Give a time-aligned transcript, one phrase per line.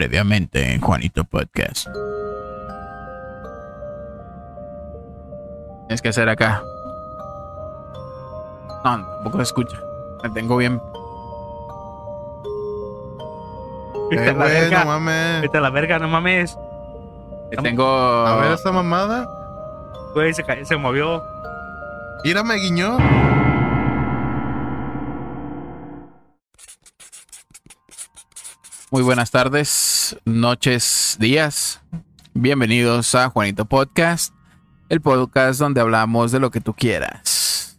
[0.00, 1.86] Previamente en Juanito Podcast.
[5.88, 6.62] Tienes que hacer acá.
[8.82, 9.76] No, tampoco se escucha.
[10.22, 10.80] Me tengo bien.
[14.10, 14.78] Vete Eh, a la verga.
[14.84, 15.42] no mames.
[15.42, 16.56] Vete a la verga, no mames.
[17.50, 17.86] Me tengo.
[17.86, 19.28] A ver esta mamada.
[20.14, 21.22] Güey, se, se movió.
[22.24, 22.96] Mira, me guiñó.
[28.92, 31.80] Muy buenas tardes, noches, días.
[32.34, 34.34] Bienvenidos a Juanito Podcast,
[34.88, 37.78] el podcast donde hablamos de lo que tú quieras.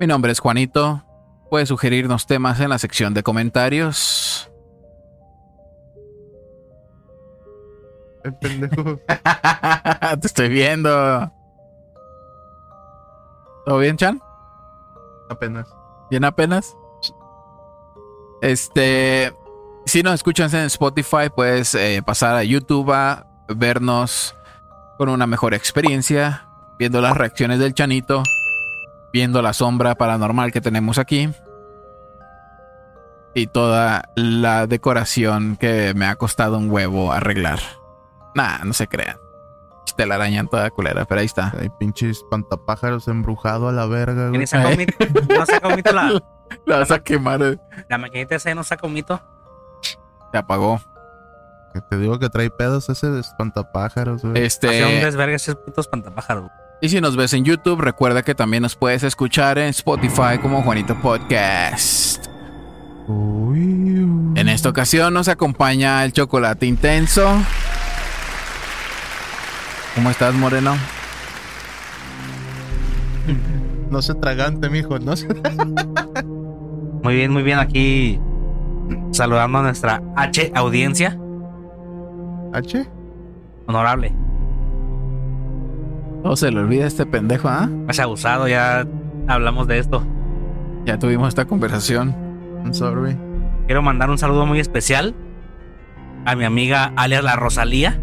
[0.00, 1.04] Mi nombre es Juanito.
[1.50, 4.50] Puedes sugerirnos temas en la sección de comentarios.
[8.24, 9.00] El pendejo.
[10.20, 11.30] Te estoy viendo.
[13.66, 14.22] ¿Todo bien, Chan?
[15.28, 15.68] Apenas.
[16.10, 16.74] ¿Bien apenas?
[18.40, 19.34] Este,
[19.86, 24.34] si nos escuchas en Spotify, puedes eh, pasar a YouTube a vernos
[24.98, 26.46] con una mejor experiencia,
[26.78, 28.22] viendo las reacciones del chanito,
[29.12, 31.28] viendo la sombra paranormal que tenemos aquí
[33.34, 37.58] y toda la decoración que me ha costado un huevo arreglar.
[38.34, 39.18] Nah, no se crean.
[39.96, 41.52] Telaraña en toda culera, pero ahí está.
[41.60, 44.38] Hay pinches espantapájaros embrujado a la verga, güey.
[44.38, 44.96] ¿Quién saca un mito?
[45.28, 46.20] ¿No saca un mito la,
[46.66, 47.42] La vas a quemar.
[47.42, 47.58] eh.
[47.88, 48.52] la maquinita esa?
[48.56, 49.22] ¿No saca un mito?
[50.34, 50.80] Se apagó.
[51.72, 54.32] Que Te digo que trae pedos ese de espantapájaros, güey.
[54.32, 54.66] Hace un Este,
[55.04, 56.50] desvergue putos pantapájaros.
[56.80, 60.60] y si nos ves en YouTube, recuerda que también nos puedes escuchar en Spotify como
[60.62, 62.26] Juanito Podcast.
[63.06, 64.32] Uy, uy.
[64.40, 67.28] En esta ocasión nos acompaña el chocolate intenso.
[69.94, 70.76] ¿Cómo estás, Moreno?
[73.90, 74.98] No se tragante, mijo.
[74.98, 75.28] No se...
[77.04, 77.60] Muy bien, muy bien.
[77.60, 78.18] Aquí
[79.10, 81.18] saludando a nuestra H audiencia.
[82.52, 82.86] ¿H?
[83.66, 84.14] Honorable.
[86.22, 87.66] No se le olvida este pendejo, ¿ah?
[87.66, 88.86] Más abusado, ya
[89.28, 90.02] hablamos de esto.
[90.86, 92.14] Ya tuvimos esta conversación.
[92.64, 93.16] I'm sorry.
[93.66, 95.14] Quiero mandar un saludo muy especial
[96.24, 98.00] a mi amiga alias la Rosalía.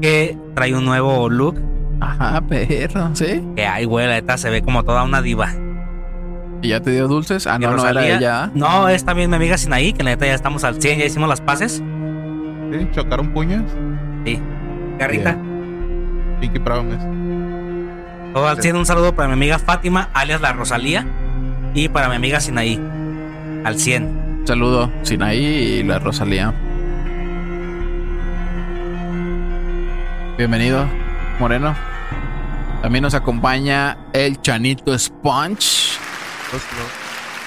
[0.00, 1.60] Que trae un nuevo look.
[2.00, 3.44] Ajá, perro, ¿sí?
[3.56, 5.50] Que ay, güey, la neta se ve como toda una diva.
[6.62, 7.46] ¿Y ya te dio dulces?
[7.46, 8.50] Ah, no, no era ella.
[8.54, 11.28] No, es también mi amiga Sinaí, que la neta ya estamos al 100, ya hicimos
[11.28, 11.82] las paces.
[12.72, 12.88] ¿Sí?
[12.92, 13.62] ¿Chocaron puños?
[14.24, 14.40] Sí.
[14.98, 15.36] Garrita.
[16.40, 17.06] Pinky Promise.
[18.34, 21.06] Todo al 100, un saludo para mi amiga Fátima, alias la Rosalía.
[21.74, 22.80] Y para mi amiga Sinaí.
[23.64, 24.42] Al 100.
[24.44, 26.52] Saludo, Sinaí y la Rosalía.
[30.36, 30.86] Bienvenido,
[31.38, 31.74] Moreno.
[32.82, 35.98] También nos acompaña el Chanito Sponge,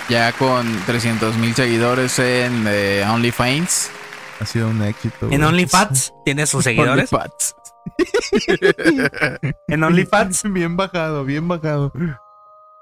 [0.09, 3.91] Ya con 300 mil seguidores en eh, OnlyFans.
[4.39, 5.29] Ha sido un éxito.
[5.31, 5.44] En.
[5.44, 7.11] OnlyFans tiene sus seguidores.
[7.11, 7.56] OnlyFans.
[9.67, 10.44] En OnlyFans.
[10.51, 11.91] Bien bajado, bien bajado.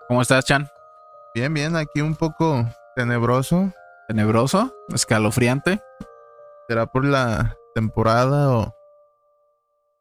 [0.07, 0.67] ¿Cómo estás, Chan?
[1.35, 1.75] Bien, bien.
[1.75, 2.65] Aquí un poco
[2.95, 3.71] tenebroso.
[4.07, 4.73] ¿Tenebroso?
[4.93, 5.79] ¿Escalofriante?
[6.67, 8.75] ¿Será por la temporada o...?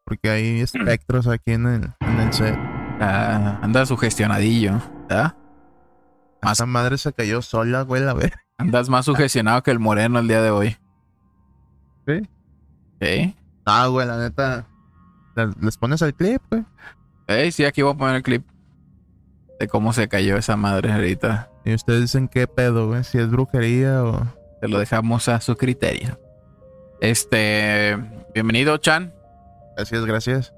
[0.03, 2.57] Porque hay espectros aquí en el, en el set.
[2.99, 5.35] Ah, anda sugestionadillo, ¿verdad?
[6.41, 8.33] Más- Esa madre se cayó sola, güey, a ver.
[8.57, 10.75] Andas más sugestionado que el Moreno el día de hoy.
[12.07, 12.21] ¿Sí?
[13.01, 13.35] ¿Sí?
[13.65, 14.67] Ah, güey, la neta.
[15.35, 16.63] le- Les pones el clip, güey.
[17.27, 18.45] Ey, sí, aquí voy a poner el clip
[19.59, 21.49] de cómo se cayó esa madre ahorita.
[21.65, 23.03] Y ustedes dicen qué pedo, güey.
[23.03, 24.25] Si es brujería o.
[24.61, 26.19] Te lo dejamos a su criterio.
[26.99, 27.95] Este,
[28.33, 29.13] bienvenido, Chan.
[29.77, 30.53] Gracias, gracias.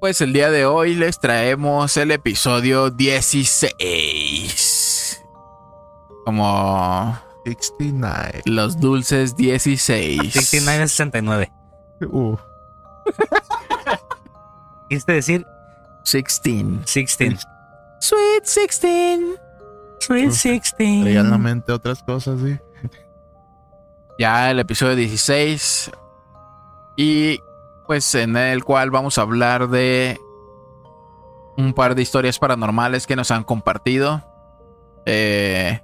[0.00, 4.89] Pues el día de hoy les traemos el episodio 16.
[6.24, 8.42] Como 69.
[8.44, 10.32] los dulces 16.
[10.32, 11.52] 69 es 69.
[12.10, 12.36] Uh,
[14.88, 15.46] Quisiste decir
[16.10, 16.84] 16.
[16.92, 17.46] 16.
[18.00, 19.20] Sweet 16.
[20.00, 21.02] Sweet Uf, 16.
[21.02, 22.58] traía la mente otras cosas, sí.
[24.18, 25.90] Ya el episodio 16.
[26.96, 27.40] Y
[27.86, 30.18] pues en el cual vamos a hablar de
[31.56, 34.22] un par de historias paranormales que nos han compartido.
[35.06, 35.80] Eh,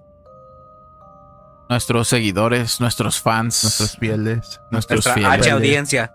[1.69, 4.61] nuestros seguidores, nuestros fans, Nuestros fieles.
[4.71, 5.47] nuestros Nuestra fieles.
[5.47, 6.13] H audiencia.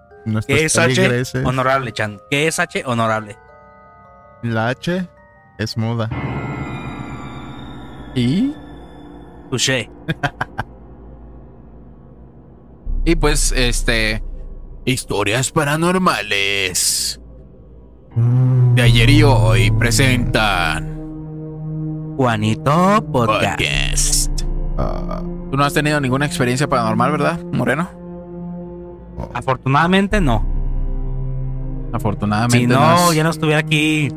[0.47, 1.23] ¿Qué es H?
[1.43, 2.19] Honorable, Chan.
[2.29, 2.83] ¿Qué es H?
[2.85, 3.37] Honorable.
[4.43, 5.07] La H
[5.57, 6.09] es muda.
[8.15, 8.53] Y,
[9.49, 9.89] Touché.
[13.05, 14.23] y pues, este,
[14.85, 17.19] historias paranormales
[18.75, 20.95] de ayer y hoy presentan
[22.17, 23.57] Juanito Podcast.
[23.57, 24.41] podcast.
[24.77, 25.21] Ah,
[25.51, 27.89] Tú no has tenido ninguna experiencia paranormal, ¿verdad, Moreno?
[29.33, 30.45] Afortunadamente no.
[31.93, 34.09] Afortunadamente Si no, has- ya no estuviera aquí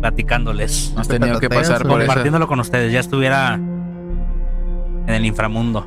[0.00, 0.92] platicándoles.
[0.94, 2.06] no has tenido que pasar ¿o por eso.
[2.08, 5.86] compartiéndolo con ustedes, ya estuviera en el inframundo.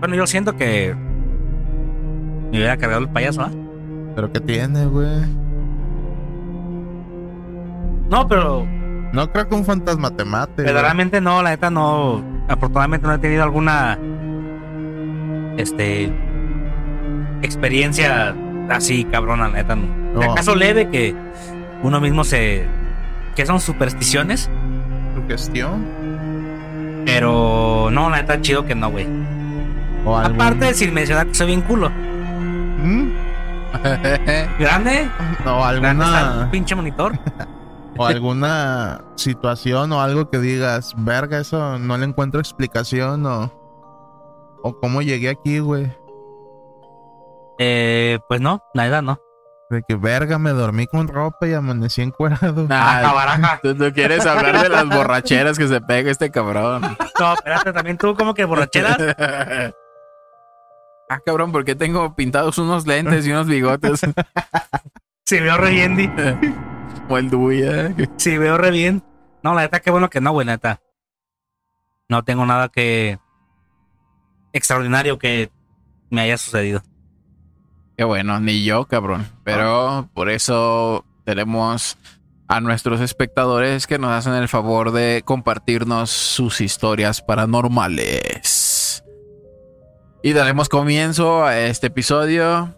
[0.00, 0.94] Bueno, yo siento que
[2.50, 3.50] me hubiera cargado el payaso, ¿ah?
[4.16, 5.20] ¿Pero qué tiene, güey?
[8.10, 8.66] No, pero
[9.12, 10.52] No creo que un fantasma te mate.
[10.56, 10.66] güey.
[10.66, 12.22] verdaderamente no, la neta no.
[12.48, 13.98] Afortunadamente no he tenido alguna
[15.56, 16.10] este
[17.42, 18.34] experiencia
[18.70, 19.86] así cabrona, neta no.
[20.14, 20.32] No.
[20.32, 21.14] ¿Acaso leve que
[21.82, 22.66] uno mismo se
[23.36, 24.50] que son supersticiones?
[25.14, 25.84] ¿Sugestión?
[27.04, 29.06] Pero no, neta chido que no, güey.
[30.04, 31.90] ¿O algún- Aparte sin mencionar que soy bien culo.
[31.90, 33.08] ¿Mm?
[34.58, 35.08] Grande,
[35.44, 37.12] ¿O grande está el alguna, pinche monitor.
[37.98, 43.52] o alguna situación o algo que digas, verga, eso no le encuentro explicación o,
[44.62, 45.92] o cómo llegué aquí, güey.
[47.58, 49.18] Eh, pues no, la verdad no.
[49.70, 52.66] De que verga, me dormí con ropa y amanecí encuerado.
[52.66, 53.60] Baraja, baraja.
[53.62, 56.82] Tú, tú quieres hablar de las borracheras que se pega este cabrón.
[57.20, 58.96] No, espérate, también tú como que borracheras.
[61.10, 64.02] Ah, cabrón, ¿por qué tengo pintados unos lentes y unos bigotes?
[65.24, 66.08] Sí, veo re bien, Di.
[67.08, 67.94] Como el Duya.
[68.18, 69.02] Sí, veo re bien.
[69.42, 70.82] No, la neta, qué bueno que no, güey, neta.
[72.06, 73.18] No tengo nada que.
[74.52, 75.50] extraordinario que
[76.10, 76.82] me haya sucedido.
[77.96, 79.26] Qué bueno, ni yo, cabrón.
[79.42, 81.96] Pero por eso tenemos
[82.46, 89.02] a nuestros espectadores que nos hacen el favor de compartirnos sus historias paranormales.
[90.22, 92.74] Y daremos comienzo a este episodio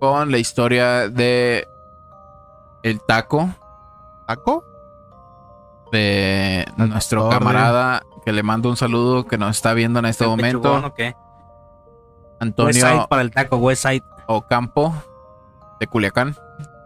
[0.00, 1.68] con la historia de
[2.82, 3.50] el taco
[4.26, 4.64] ¿Taco?
[5.90, 10.30] de nuestro camarada que le mando un saludo que nos está viendo en este ¿El
[10.30, 11.16] momento, pechugón o qué?
[12.40, 14.04] Antonio para el taco, Westside.
[14.26, 14.94] Ocampo
[15.80, 16.36] de Culiacán.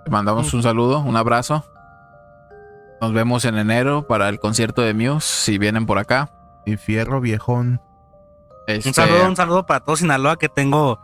[0.05, 1.65] Le mandamos un saludo, un abrazo.
[3.01, 6.31] Nos vemos en enero para el concierto de Muse, si vienen por acá.
[6.65, 7.81] Y fierro viejón.
[8.69, 11.01] Este, Un saludo, un saludo para todos Sinaloa que tengo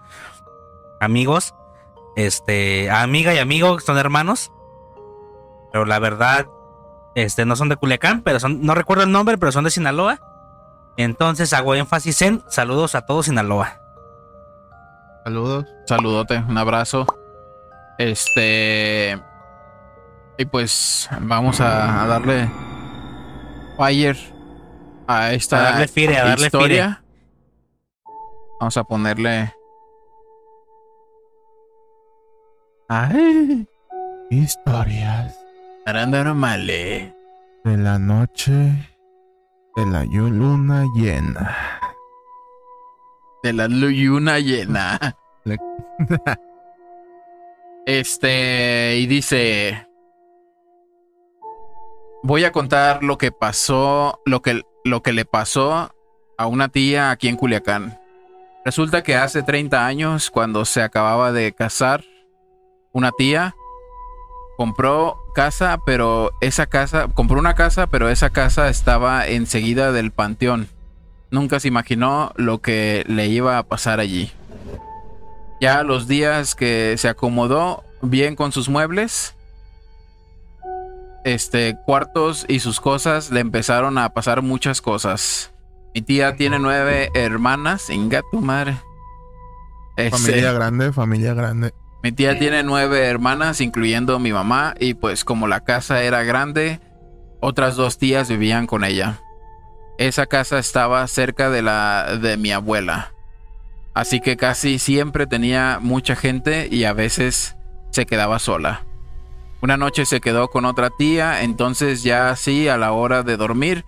[1.00, 1.54] amigos.
[2.14, 4.52] Este, amiga y amigo que son hermanos.
[5.72, 6.46] Pero la verdad,
[7.14, 10.20] este, no son de Culiacán, pero son, no recuerdo el nombre, pero son de Sinaloa.
[10.96, 13.80] Entonces hago énfasis en saludos a todos Sinaloa.
[15.24, 15.66] Saludos.
[15.86, 17.06] Saludote, un abrazo.
[17.98, 19.20] Este.
[20.38, 22.48] Y pues vamos a, a darle
[23.76, 24.16] fire
[25.06, 27.02] a esta A darle fire, a darle historia.
[28.60, 29.52] Vamos a ponerle.
[32.88, 33.68] Ay,
[34.30, 35.47] Historias
[37.64, 38.52] de la noche
[39.76, 41.56] de la luna llena.
[43.42, 45.16] De la luna llena.
[45.44, 45.58] Le-
[47.86, 49.88] Este, y dice,
[52.22, 55.90] voy a contar lo que pasó, lo que, lo que le pasó
[56.36, 57.98] a una tía aquí en Culiacán.
[58.62, 62.04] Resulta que hace 30 años, cuando se acababa de casar,
[62.92, 63.54] una tía
[64.58, 70.66] compró casa, pero esa casa, compró una casa, pero esa casa estaba enseguida del panteón.
[71.30, 74.32] Nunca se imaginó lo que le iba a pasar allí.
[75.60, 79.36] Ya los días que se acomodó bien con sus muebles,
[81.24, 85.52] este, cuartos y sus cosas, le empezaron a pasar muchas cosas.
[85.94, 88.76] Mi tía tiene nueve hermanas, inga tu madre.
[89.96, 91.72] Este, Familia grande, familia grande.
[92.08, 96.80] Mi tía tiene nueve hermanas, incluyendo mi mamá, y pues como la casa era grande,
[97.38, 99.20] otras dos tías vivían con ella.
[99.98, 103.12] Esa casa estaba cerca de la de mi abuela.
[103.92, 107.58] Así que casi siempre tenía mucha gente y a veces
[107.90, 108.86] se quedaba sola.
[109.60, 113.84] Una noche se quedó con otra tía, entonces ya así a la hora de dormir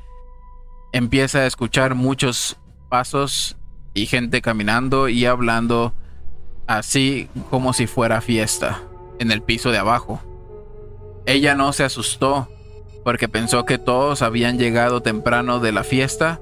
[0.92, 2.58] empieza a escuchar muchos
[2.90, 3.56] pasos
[3.94, 5.94] y gente caminando y hablando
[6.78, 8.80] así como si fuera fiesta
[9.18, 10.20] en el piso de abajo.
[11.26, 12.48] Ella no se asustó
[13.04, 16.40] porque pensó que todos habían llegado temprano de la fiesta.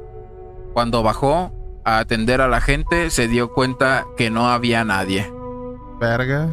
[0.75, 1.53] Cuando bajó
[1.85, 5.33] a atender a la gente se dio cuenta que no había nadie.
[5.99, 6.49] Verga.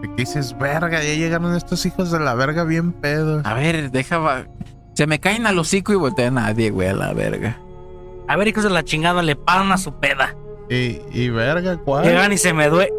[0.00, 1.02] ¿De qué dices, verga?
[1.02, 3.44] Ya llegaron estos hijos de la verga bien pedos.
[3.44, 4.18] A ver, deja...
[4.18, 4.46] va-
[4.94, 7.58] Se me caen al hocico y voltea a nadie, güey, a la verga.
[8.28, 10.34] A ver, hijos de la chingada, le paran a su peda.
[10.72, 12.04] Y, y verga, ¿cuál?
[12.04, 12.90] Llegan y se me duele.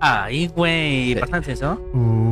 [0.00, 1.14] Ahí, güey.
[1.14, 1.80] Bastante eso.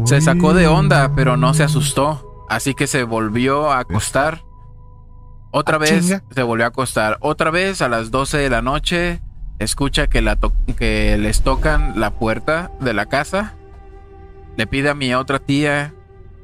[0.05, 2.45] Se sacó de onda, pero no se asustó.
[2.49, 4.43] Así que se volvió a acostar
[5.53, 6.23] Otra Ah, vez chinga.
[6.35, 7.17] se volvió a acostar.
[7.21, 9.21] Otra vez a las 12 de la noche
[9.59, 13.55] escucha que, la to- que les tocan la puerta de la casa.
[14.57, 15.93] Le pide a mi otra tía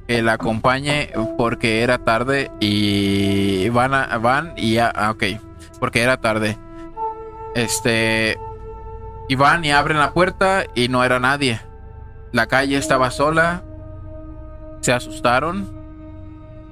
[0.09, 5.23] que la acompañe porque era tarde y van, a- van y ya, ah, ok,
[5.79, 6.59] porque era tarde.
[7.55, 8.39] Este,
[9.29, 11.61] y van y abren la puerta y no era nadie.
[12.33, 13.63] La calle estaba sola.
[14.81, 15.75] Se asustaron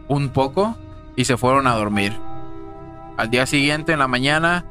[0.08, 0.76] un poco
[1.16, 2.12] y se fueron a dormir.
[3.16, 4.64] Al día siguiente, en la mañana,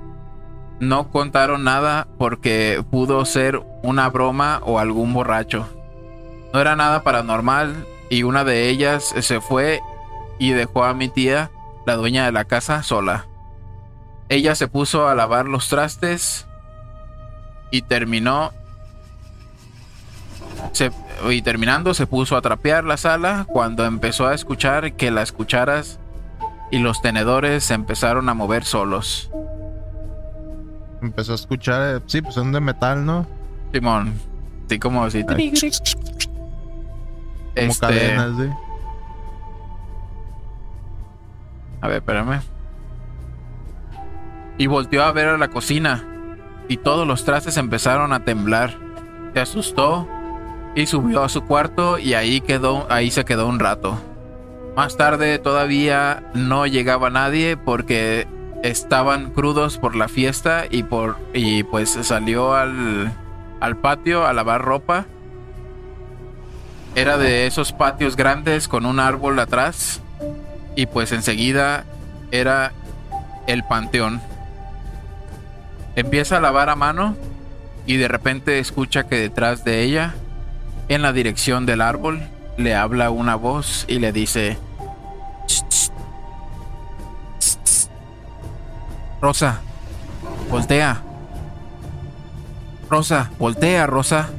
[0.79, 5.67] no contaron nada porque pudo ser una broma o algún borracho.
[6.53, 9.81] No era nada paranormal y una de ellas se fue
[10.39, 11.51] y dejó a mi tía,
[11.85, 13.27] la dueña de la casa, sola.
[14.33, 16.47] Ella se puso a lavar los trastes
[17.69, 18.51] y terminó
[20.71, 20.91] se-
[21.29, 25.99] y terminando se puso a trapear la sala cuando empezó a escuchar que las cucharas
[26.71, 29.29] y los tenedores se empezaron a mover solos.
[31.03, 33.27] Empezó a escuchar, eh, sí, pues son de metal, ¿no?
[33.71, 34.19] Simón,
[34.65, 35.23] así como así.
[35.23, 35.37] Como
[37.53, 38.49] Este, cadenas, ¿sí?
[41.81, 42.41] A ver, espérame.
[44.57, 46.07] Y volteó a ver a la cocina.
[46.67, 48.77] Y todos los trastes empezaron a temblar.
[49.33, 50.07] Se asustó
[50.75, 53.99] y subió a su cuarto y ahí quedó, ahí se quedó un rato.
[54.75, 58.27] Más tarde todavía no llegaba nadie porque
[58.63, 63.13] estaban crudos por la fiesta y por y pues salió al,
[63.59, 65.05] al patio a lavar ropa.
[66.95, 70.01] Era de esos patios grandes con un árbol atrás
[70.75, 71.85] y pues enseguida
[72.31, 72.71] era
[73.45, 74.21] el panteón.
[75.95, 77.15] Empieza a lavar a mano
[77.85, 80.15] y de repente escucha que detrás de ella,
[80.87, 82.21] en la dirección del árbol,
[82.57, 84.57] le habla una voz y le dice,
[85.47, 85.91] "Ch, ch,
[87.39, 87.89] ch, ch.
[89.21, 89.61] Rosa,
[90.49, 91.01] voltea.
[92.89, 94.29] Rosa, voltea, Rosa.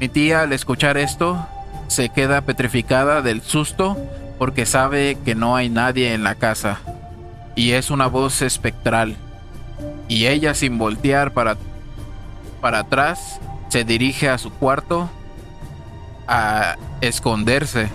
[0.00, 1.46] Mi tía al escuchar esto
[1.88, 3.96] se queda petrificada del susto
[4.38, 6.78] porque sabe que no hay nadie en la casa
[7.56, 9.16] y es una voz espectral.
[10.08, 11.56] Y ella sin voltear para,
[12.60, 15.08] para atrás se dirige a su cuarto
[16.26, 17.88] a esconderse.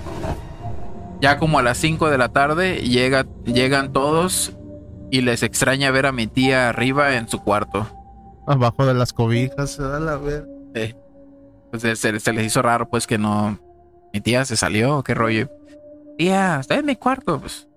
[1.21, 4.53] Ya como a las 5 de la tarde llega, llegan todos
[5.09, 7.87] y les extraña ver a mi tía arriba en su cuarto.
[8.45, 10.47] Abajo de las cobijas, se da la ver.
[11.71, 13.57] Pues se, se- se les hizo raro pues que no...
[14.13, 15.49] Mi tía se salió, qué rollo.
[16.17, 17.39] Tía, está en mi cuarto.
[17.39, 17.67] Pues.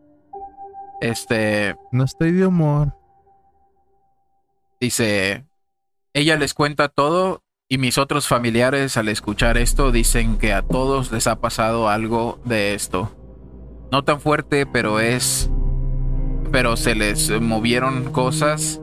[1.00, 1.76] Este...
[1.92, 2.94] No estoy de humor.
[4.78, 5.46] Dice,
[6.12, 11.10] ella les cuenta todo y mis otros familiares al escuchar esto dicen que a todos
[11.12, 13.10] les ha pasado algo de esto.
[13.90, 15.50] No tan fuerte, pero es...
[16.52, 18.80] Pero se les movieron cosas,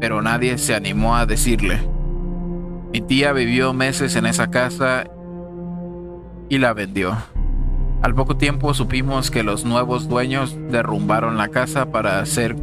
[0.00, 1.80] pero nadie se animó a decirle.
[2.92, 5.04] Mi tía vivió meses en esa casa
[6.48, 7.16] y la vendió.
[8.02, 12.56] Al poco tiempo supimos que los nuevos dueños derrumbaron la casa para hacer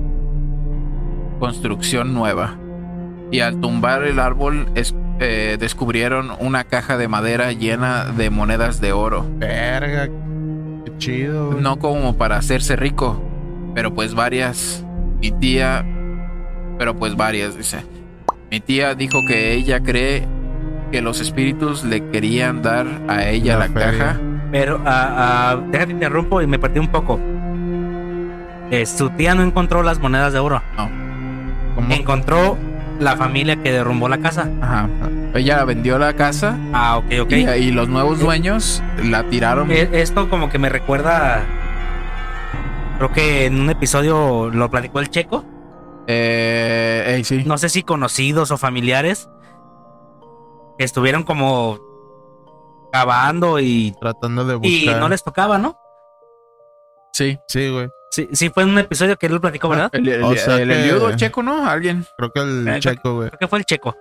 [1.40, 2.60] construcción nueva
[3.34, 8.80] y al tumbar el árbol es- eh, descubrieron una caja de madera llena de monedas
[8.80, 9.26] de oro.
[9.38, 10.08] Verga.
[10.86, 11.48] Qué chido.
[11.52, 11.62] güey.
[11.62, 13.22] No como para hacerse rico,
[13.74, 14.86] pero pues varias.
[15.20, 15.84] Mi tía,
[16.78, 17.84] pero pues varias, dice.
[18.52, 20.28] Mi tía dijo que ella cree
[20.92, 24.20] que los espíritus le querían dar a ella La caja.
[24.52, 27.20] Pero, ah, ah, déjate interrumpo y me perdí un poco.
[28.70, 30.62] Eh, su tía no encontró las monedas de oro.
[31.76, 31.92] ¿Cómo?
[31.94, 32.58] Encontró
[33.04, 34.50] la familia que derrumbó la casa.
[34.62, 34.90] Ajá.
[35.36, 37.32] Ella vendió la casa Ah, ok, ok.
[37.32, 39.72] y, y los nuevos dueños la tiraron.
[39.72, 41.44] Eh, Esto como que me recuerda.
[42.98, 45.44] Creo que en un episodio lo platicó el checo.
[46.08, 47.44] Eh, sí.
[47.46, 49.30] No sé si conocidos o familiares.
[50.78, 51.80] que Estuvieron como
[52.92, 55.02] cavando y, Tratando de y buscar.
[55.02, 55.78] no les tocaba, ¿no?
[57.14, 57.38] Sí.
[57.48, 57.88] Sí, güey.
[58.14, 59.90] Sí, sí fue en un episodio que él lo platicó, ¿verdad?
[59.92, 61.68] El, el, O sea el que- Eliudo checo, ¿no?
[61.68, 62.06] Alguien.
[62.16, 63.30] Creo que el Eh, checo, güey.
[63.30, 63.98] Creo que fue el checo.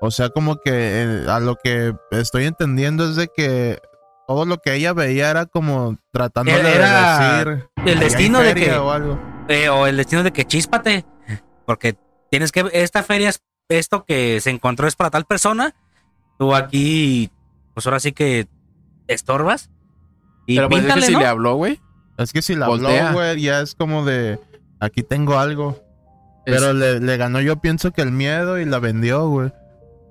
[0.00, 3.80] O sea, como que eh, a lo que estoy entendiendo es de que
[4.28, 6.78] todo lo que ella veía era como tratando de decir.
[6.78, 8.70] El "Ahí hay destino de que.
[8.76, 9.18] O algo.
[9.48, 11.04] eh, o el destino de que chíspate.
[11.66, 11.96] Porque
[12.30, 12.68] tienes que.
[12.72, 13.42] Esta feria es.
[13.68, 15.74] Esto que se encontró es para tal persona.
[16.38, 17.32] Tú aquí.
[17.74, 18.46] Pues ahora sí que.
[19.08, 19.70] Estorbas.
[20.46, 21.18] Y Pero pues es que píntale, si ¿no?
[21.20, 21.80] le habló, güey.
[22.18, 23.08] Es que si la Voltea.
[23.08, 24.38] habló, güey, ya es como de.
[24.80, 25.80] Aquí tengo algo.
[26.46, 29.52] Es- Pero le, le ganó, yo pienso que el miedo y la vendió, güey.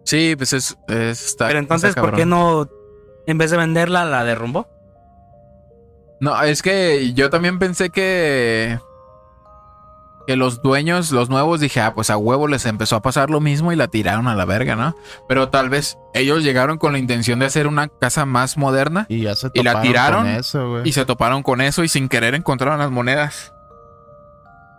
[0.05, 1.47] Sí, pues es, es- está.
[1.47, 2.69] Pero entonces, está ¿por qué no.
[3.27, 4.67] En vez de venderla, la derrumbó?
[6.19, 8.79] No, es que yo también pensé que.
[10.27, 13.39] Que los dueños, los nuevos, dije, ah, pues a huevo les empezó a pasar lo
[13.39, 14.93] mismo y la tiraron a la verga, ¿no?
[15.29, 19.21] Pero tal vez ellos llegaron con la intención de hacer una casa más moderna Y
[19.21, 22.09] ya se Y la toparon tiraron, con eso, y se toparon con eso y sin
[22.09, 23.53] querer encontraron las monedas.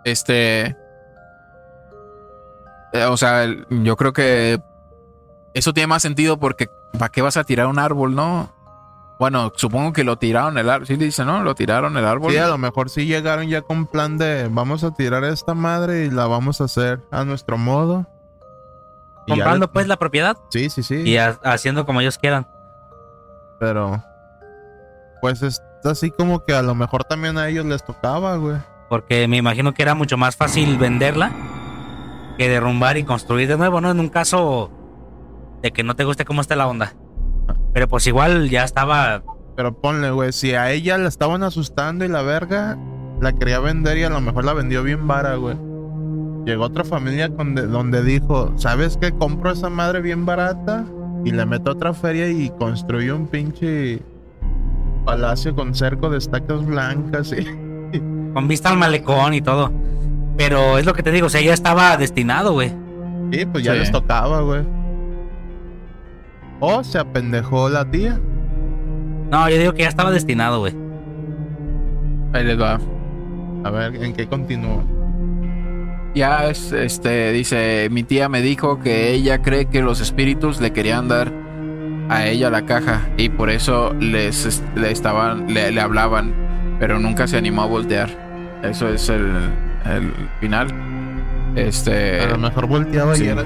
[0.04, 0.76] Este.
[2.92, 4.60] eh, O sea, yo creo que
[5.54, 8.52] eso tiene más sentido porque ¿para qué vas a tirar un árbol, no?
[9.18, 10.86] Bueno, supongo que lo tiraron el árbol.
[10.86, 11.42] Sí, dice, ¿no?
[11.42, 12.30] Lo tiraron el árbol.
[12.32, 16.04] Sí, a lo mejor sí llegaron ya con plan de vamos a tirar esta madre
[16.04, 18.06] y la vamos a hacer a nuestro modo.
[19.26, 21.02] Y Comprando pues la propiedad Sí, sí, sí.
[21.02, 22.46] y ha- haciendo como ellos quieran.
[23.58, 24.02] Pero.
[25.20, 28.56] Pues es así como que a lo mejor también a ellos les tocaba, güey.
[28.88, 31.32] Porque me imagino que era mucho más fácil venderla
[32.38, 33.90] que derrumbar y construir de nuevo, ¿no?
[33.90, 34.70] En un caso
[35.60, 36.94] de que no te guste cómo está la onda.
[37.78, 39.22] Pero pues igual ya estaba.
[39.54, 42.76] Pero ponle, güey, si a ella la estaban asustando y la verga
[43.20, 45.56] la quería vender y a lo mejor la vendió bien vara, güey.
[46.44, 49.12] Llegó otra familia con de- donde dijo, ¿sabes qué?
[49.12, 50.86] Compro esa madre bien barata
[51.24, 54.02] y le meto a otra feria y construyo un pinche
[55.04, 57.44] palacio con cerco de estacas blancas y...
[58.34, 59.70] con vista al malecón y todo.
[60.36, 62.72] Pero es lo que te digo, o sea, ya estaba destinado, güey.
[63.32, 63.78] Sí, pues ya Sí.
[63.78, 64.62] les tocaba, güey.
[66.60, 68.18] O se apendejó la tía.
[69.30, 70.74] No, yo digo que ya estaba destinado, güey.
[72.32, 72.78] Ahí les va.
[73.64, 74.82] A ver, ¿en qué continuó?
[76.14, 80.72] Ya es, este, dice, mi tía me dijo que ella cree que los espíritus le
[80.72, 81.32] querían dar
[82.08, 86.32] a ella la caja y por eso les es- le estaban, le, le hablaban,
[86.80, 88.08] pero nunca se animó a voltear.
[88.62, 89.26] Eso es el,
[89.84, 90.68] el final.
[91.54, 92.20] Este.
[92.22, 93.24] A lo mejor volteaba sí.
[93.24, 93.44] y era...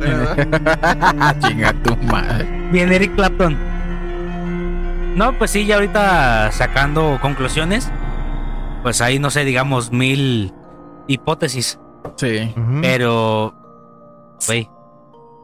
[1.40, 2.44] Chinga tu madre.
[2.72, 3.56] Bien, Eric Clapton.
[5.16, 7.90] No, pues sí, ya ahorita sacando conclusiones.
[8.82, 10.54] Pues ahí, no sé, digamos, mil
[11.06, 11.78] hipótesis.
[12.16, 12.54] Sí.
[12.80, 13.54] Pero,
[14.46, 14.68] güey,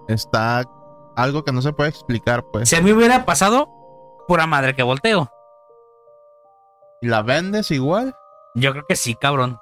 [0.09, 0.63] Está
[1.17, 2.69] algo que no se puede explicar, pues.
[2.69, 3.69] si a mí hubiera pasado,
[4.29, 5.31] pura madre que volteo.
[7.01, 8.15] Y la vendes igual.
[8.55, 9.59] Yo creo que sí, cabrón.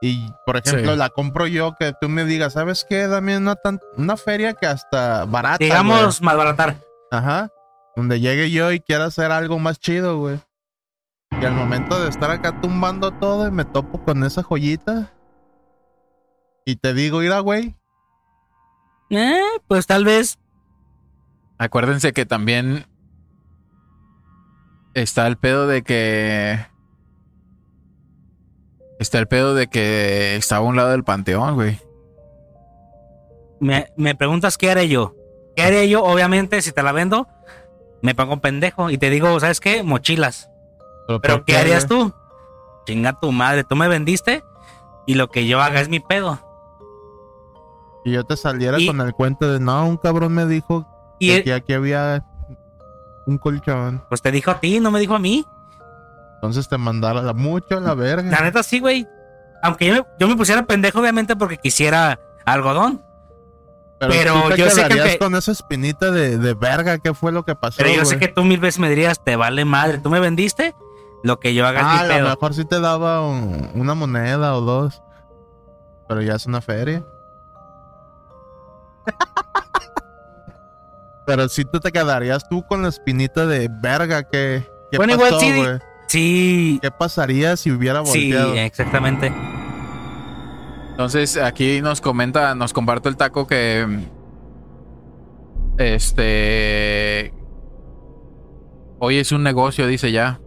[0.00, 0.98] Y, por ejemplo, Sí.
[0.98, 3.08] la compro yo, que tú me digas, ¿sabes qué?
[3.08, 5.58] Dame una, tan- una feria que hasta barata.
[5.58, 6.74] Digamos, malbaratar.
[6.74, 6.84] güey".
[7.10, 7.48] Ajá.
[7.96, 10.40] Donde llegue yo y quiera hacer algo más chido, güey.
[11.40, 15.12] Y al momento de estar acá tumbando todo y me topo con esa joyita.
[16.64, 17.74] Y te digo, mira, güey.
[19.10, 20.38] Eh, pues tal vez.
[21.58, 22.86] Acuérdense que también
[24.94, 26.64] está el pedo de que.
[28.98, 31.78] Está el pedo de que estaba a un lado del panteón, güey.
[33.60, 35.14] Me, me preguntas qué haré yo.
[35.56, 36.04] ¿Qué haré yo?
[36.04, 37.26] Obviamente, si te la vendo,
[38.02, 39.82] me pongo un pendejo y te digo, ¿sabes qué?
[39.82, 40.50] Mochilas.
[41.06, 42.00] Pero ¿por ¿qué harías güey?
[42.00, 42.14] tú?
[42.86, 44.42] Chinga tu madre, tú me vendiste
[45.06, 46.38] y lo que yo haga es mi pedo.
[48.04, 50.86] Y yo te saliera Y- con el cuento de, no, un cabrón me dijo
[51.18, 52.24] Y que él, aquí, aquí había
[53.26, 54.04] un colchón.
[54.08, 55.44] pues te dijo a ti, no me dijo a mí.
[56.38, 58.30] Entonces te mandara mucho a la verga.
[58.30, 59.06] La neta sí, güey.
[59.62, 63.02] Aunque yo me, yo me pusiera pendejo, obviamente, porque quisiera algodón.
[63.98, 67.56] pero te yo sé que con esa espinita de, de verga, ¿qué fue lo que
[67.56, 67.78] pasó?
[67.78, 69.98] Pero yo sé que tú mil veces me dirías, te vale madre.
[69.98, 70.76] Tú me vendiste,
[71.24, 72.28] lo que yo haga Ah, a lo pedo.
[72.28, 75.02] mejor sí te daba un- una moneda o dos.
[76.06, 77.04] Pero ya es una feria.
[81.26, 84.66] pero sí tú te quedarías tú con la espinita de verga que.
[84.90, 85.78] ¿Qué Bueno, igual pasó, sí, güey?
[86.08, 88.54] Sí, ¿Qué pasaría si hubiera sí, volteado?
[88.54, 89.32] exactamente.
[90.90, 93.86] Entonces aquí nos comenta, nos comparte el taco que.
[95.76, 97.32] Este.
[98.98, 100.40] Hoy es un negocio, dice ya.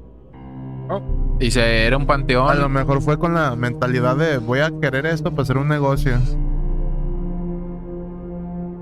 [0.90, 1.02] Oh.
[1.40, 2.50] Dice, era un panteón.
[2.50, 5.70] A lo mejor fue con la mentalidad de voy a querer esto para hacer un
[5.70, 6.20] negocio.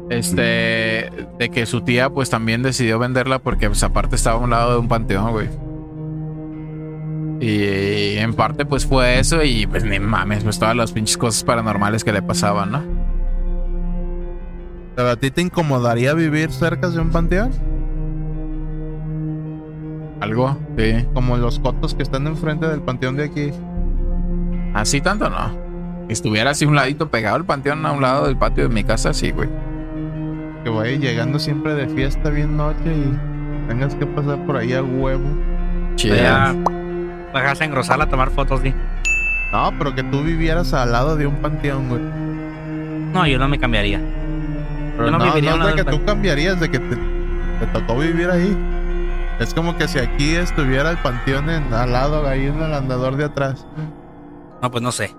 [0.10, 4.50] Este, de que su tía pues también decidió venderla porque pues aparte estaba a un
[4.50, 5.69] lado de un panteón, güey.
[7.40, 11.44] Y en parte pues fue eso y pues ni mames, pues todas las pinches cosas
[11.44, 12.84] paranormales que le pasaban, ¿no?
[14.96, 17.52] ¿Pero a ti te incomodaría vivir cerca de un panteón?
[20.20, 21.06] Algo, sí.
[21.14, 23.52] Como los cotos que están enfrente del panteón de aquí.
[24.74, 25.70] Así tanto no.
[26.10, 29.14] Estuviera así un ladito pegado al panteón a un lado del patio de mi casa,
[29.14, 29.48] sí, güey.
[30.66, 34.84] Que vaya llegando siempre de fiesta bien noche y tengas que pasar por ahí a
[34.84, 35.30] huevo.
[35.96, 36.16] Chido.
[37.34, 38.74] Ya bajarse a engrosarla a tomar fotos, di.
[39.52, 42.02] No, pero que tú vivieras al lado de un panteón, güey.
[43.14, 44.00] No, yo no me cambiaría.
[44.96, 47.68] Pero Yo no no, viviría no es de que tú cambiarías, de que te, te
[47.74, 48.58] tocó vivir ahí.
[49.40, 53.16] Es como que si aquí estuviera el panteón en, al lado, ahí en el andador
[53.16, 53.66] de atrás.
[54.62, 55.16] No, pues no sé.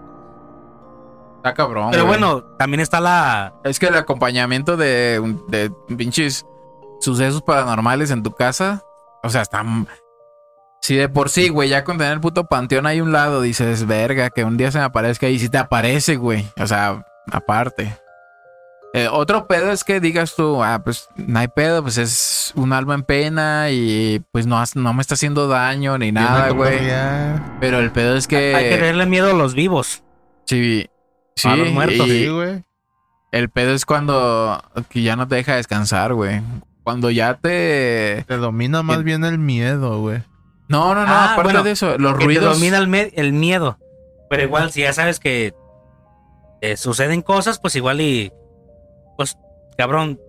[1.37, 1.89] Está cabrón.
[1.91, 2.19] Pero güey.
[2.19, 3.55] bueno, también está la.
[3.65, 6.47] Es que el acompañamiento de, de pinches
[7.01, 8.85] sucesos paranormales en tu casa,
[9.23, 9.65] o sea, está...
[10.81, 13.43] Si de por sí, güey, ya con tener el puto panteón ahí a un lado,
[13.43, 16.47] dices, verga, que un día se me aparezca y si te aparece, güey.
[16.59, 17.97] O sea, aparte.
[18.93, 22.73] Eh, otro pedo es que digas tú, ah, pues no hay pedo, pues es un
[22.73, 26.81] alma en pena y pues no, no me está haciendo daño ni nada, güey.
[27.61, 28.55] Pero el pedo es que...
[28.57, 30.03] Hay que tenerle miedo a los vivos.
[30.47, 30.89] Sí,
[31.37, 32.09] sí, A los muertos.
[32.09, 32.65] y- Sí, güey.
[33.31, 36.41] el pedo es cuando que ya no te deja descansar, güey.
[36.83, 38.25] Cuando ya te...
[38.27, 40.23] Te domina más Que- bien el miedo, güey.
[40.71, 42.55] No, no, no, Ah, aparte bueno, de eso, los Que te ruidos...
[42.55, 43.77] domina el, miedo.
[44.31, 45.53] Pero igual, si ya sabes que
[46.63, 48.33] eh, suceden cosas, pues igual y.
[49.17, 49.37] Pues,
[49.77, 50.21] cabrón.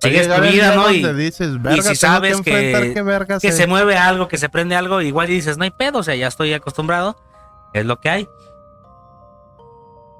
[0.00, 0.90] Sigues tu vida, ¿no?
[0.92, 2.94] Y dices, verga, si sabes que-
[3.40, 3.56] que es".
[3.56, 6.14] se mueve algo, que se prende algo, igual y dices, no hay pedo, o sea,
[6.14, 7.16] ya estoy acostumbrado.
[7.74, 8.28] Es lo que hay.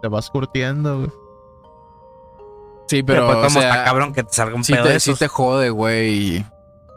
[0.03, 1.11] Te vas curtiendo, güey.
[2.89, 4.89] Sí, Pero, pero, pues, o como sea, está cabrón que te salga un pedo te,
[4.89, 5.19] de sí esos.
[5.21, 6.45] te jode, güey.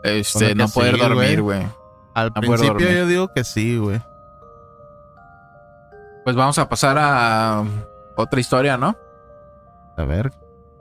[0.04, 1.64] Este, no poder sí, dormir, güey.
[2.14, 4.02] Al principio yo digo que sí, güey.
[6.24, 7.64] Pues vamos a pasar a
[8.16, 8.96] otra historia, ¿no?
[9.98, 10.32] A ver,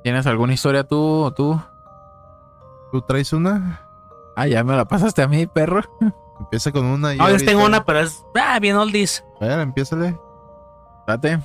[0.02, 1.60] ¿Tienes alguna historia tú o tú?
[2.90, 3.80] ¿tú traes una?
[4.34, 5.82] Ah, ya me la pasaste a mí, perro.
[6.40, 9.22] Empieza con una y No, yo ahorita- tengo una, pero es ah, bien oldies.
[9.40, 10.18] A ver, empiézale.
[11.06, 11.38] Date.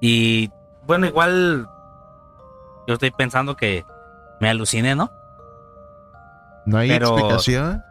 [0.00, 0.50] Y
[0.86, 1.68] bueno, igual
[2.88, 3.86] yo estoy pensando que
[4.40, 5.10] me aluciné, ¿no?
[6.66, 7.82] No hay Pero- explicación.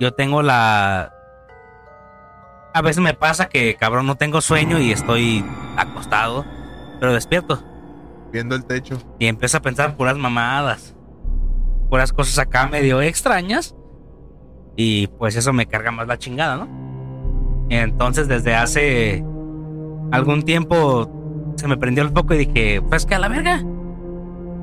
[0.00, 1.12] Yo tengo la...
[2.74, 5.44] A veces me pasa que, cabrón, no tengo sueño y estoy
[5.76, 6.44] acostado,
[7.00, 7.62] pero despierto.
[8.32, 8.98] Viendo el techo.
[9.18, 10.94] Y empiezo a pensar puras mamadas.
[11.90, 13.74] Puras cosas acá medio extrañas.
[14.76, 17.66] Y pues eso me carga más la chingada, ¿no?
[17.70, 19.24] Entonces desde hace
[20.12, 21.10] algún tiempo
[21.56, 23.64] se me prendió el foco y dije, pues que a la verga.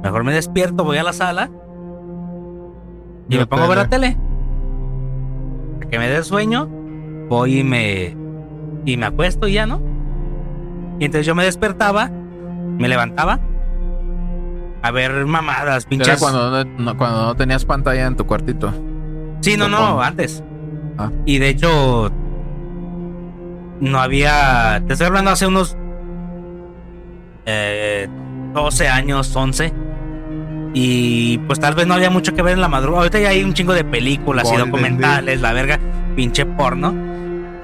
[0.03, 1.49] Mejor me despierto, voy a la sala
[3.27, 4.17] y me pongo a ver la tele.
[5.81, 6.67] A que me dé sueño,
[7.29, 8.15] voy y me
[8.85, 9.81] y me acuesto y ya, ¿no?
[10.99, 13.39] Y entonces yo me despertaba, me levantaba
[14.85, 16.19] a ver mamadas, Era pinches.
[16.19, 18.71] cuando no, cuando no tenías pantalla en tu cuartito.
[19.41, 20.43] Sí, no, no, antes.
[20.97, 21.09] Ah.
[21.25, 22.11] Y de hecho,
[23.79, 24.83] no había.
[24.85, 25.75] Te estoy hablando hace unos.
[27.47, 28.07] Eh,
[28.53, 29.73] 12 años, 11.
[30.77, 33.03] Y pues tal vez no había mucho que ver en la madrugada.
[33.03, 35.79] Ahorita ya hay un chingo de películas y documentales, la verga,
[36.17, 36.93] pinche porno.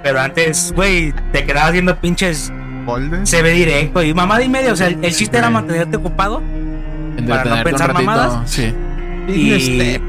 [0.01, 2.53] Pero antes, güey, te quedabas viendo pinches
[2.85, 3.27] Golden.
[3.27, 4.71] se ve directo y mamada y media.
[4.71, 6.41] O sea, el, el chiste era mantenerte ocupado.
[7.27, 8.49] Para no pensar ratito, mamadas.
[8.49, 8.73] Sí.
[9.27, 10.01] Y Step.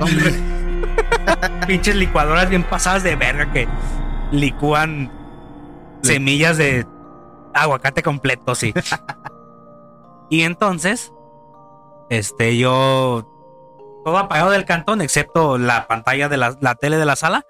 [0.00, 0.34] Hombre,
[1.68, 3.68] pinches licuadoras bien pasadas de verga que
[4.32, 5.12] licúan
[6.02, 6.84] semillas de
[7.54, 8.74] aguacate completo, sí.
[10.30, 11.12] y entonces,
[12.10, 13.34] este, yo
[14.04, 17.44] todo apagado del cantón, excepto la pantalla de la, la tele de la sala.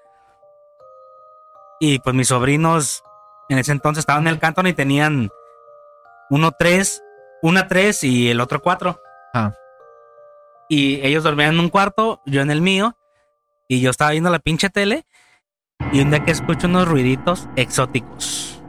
[1.79, 3.03] Y pues mis sobrinos
[3.47, 5.29] en ese entonces estaban en el cantón y tenían
[6.29, 7.03] uno tres,
[7.41, 8.99] una tres y el otro cuatro.
[9.33, 9.53] Ah.
[10.69, 12.95] Y ellos dormían en un cuarto, yo en el mío.
[13.67, 15.05] Y yo estaba viendo la pinche tele.
[15.91, 18.61] Y un día que escucho unos ruiditos exóticos.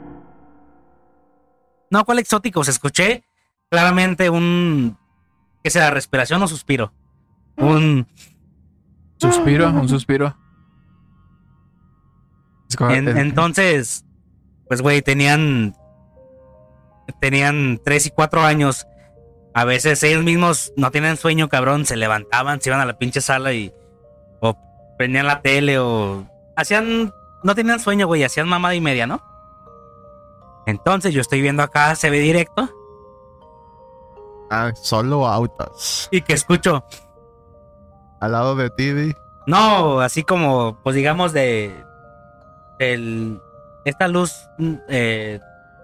[1.89, 2.67] No, ¿cuál exóticos?
[2.67, 3.23] Escuché
[3.69, 4.97] claramente un.
[5.63, 5.89] ¿Qué sea?
[5.91, 6.93] ¿Respiración o suspiro?
[7.57, 8.07] Un.
[9.17, 10.35] Suspiro, un suspiro.
[12.89, 14.05] En- entonces,
[14.67, 15.75] pues, güey, tenían.
[17.19, 18.87] Tenían tres y cuatro años.
[19.53, 21.85] A veces ellos mismos no tenían sueño, cabrón.
[21.85, 23.73] Se levantaban, se iban a la pinche sala y.
[24.39, 24.57] O
[24.97, 26.25] prendían la tele o.
[26.55, 27.13] Hacían.
[27.43, 28.23] No tenían sueño, güey.
[28.23, 29.21] Hacían mamada y media, ¿no?
[30.67, 32.69] Entonces yo estoy viendo acá, se ve directo.
[34.51, 36.07] Ah, solo autos.
[36.11, 36.83] Y que escucho.
[38.19, 39.15] Al lado de ti, di.
[39.47, 41.83] No, así como, pues digamos de.
[42.79, 43.41] El,
[43.85, 45.39] esta luz mm, eh,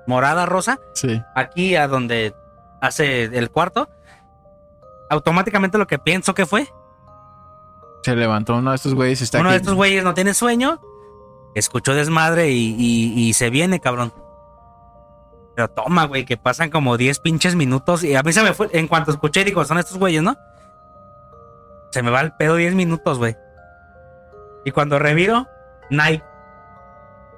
[0.05, 0.79] morada, rosa.
[0.93, 1.21] sí.
[1.35, 2.35] aquí a donde
[2.81, 3.89] hace el cuarto,
[5.09, 6.67] automáticamente lo que pienso que fue,
[8.03, 9.53] Se levantó uno de estos güeyes está uno aquí.
[9.55, 10.79] de estos güeyes no tiene sueño,
[11.55, 14.13] escuchó desmadre y, y- y se viene, cabrón.
[15.57, 18.69] Pero toma, güey, que pasan como 10 pinches minutos y a mí se me fue,
[18.73, 20.37] en cuanto escuché, digo, son estos güeyes, ¿no?
[21.89, 23.35] Se me va el pedo 10 minutos, güey.
[24.65, 25.47] Y cuando reviro,
[25.89, 26.23] Nike.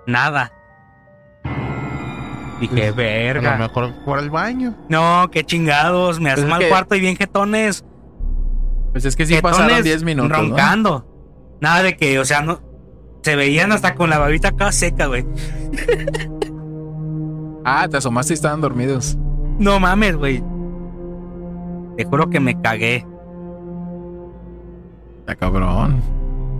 [0.05, 0.51] Nada.
[2.59, 3.51] Dije, A verga.
[3.53, 4.75] lo mejor por el baño.
[4.89, 6.19] No, qué chingados.
[6.19, 7.85] Me Pues asoma al que- cuarto y bien jetones.
[8.91, 10.29] Pues es que sí jetones pasaron 10 minutos.
[10.29, 10.37] ¿no?
[10.49, 11.57] Roncando.
[11.61, 12.59] Nada de que, o sea, no.
[13.23, 15.25] Se veían hasta con la babita acá seca, güey.
[17.65, 19.17] Ah, te asomaste y estaban dormidos.
[19.57, 20.43] No mames, güey.
[21.97, 23.05] Te juro que me cagué.
[25.21, 26.01] Está cabrón.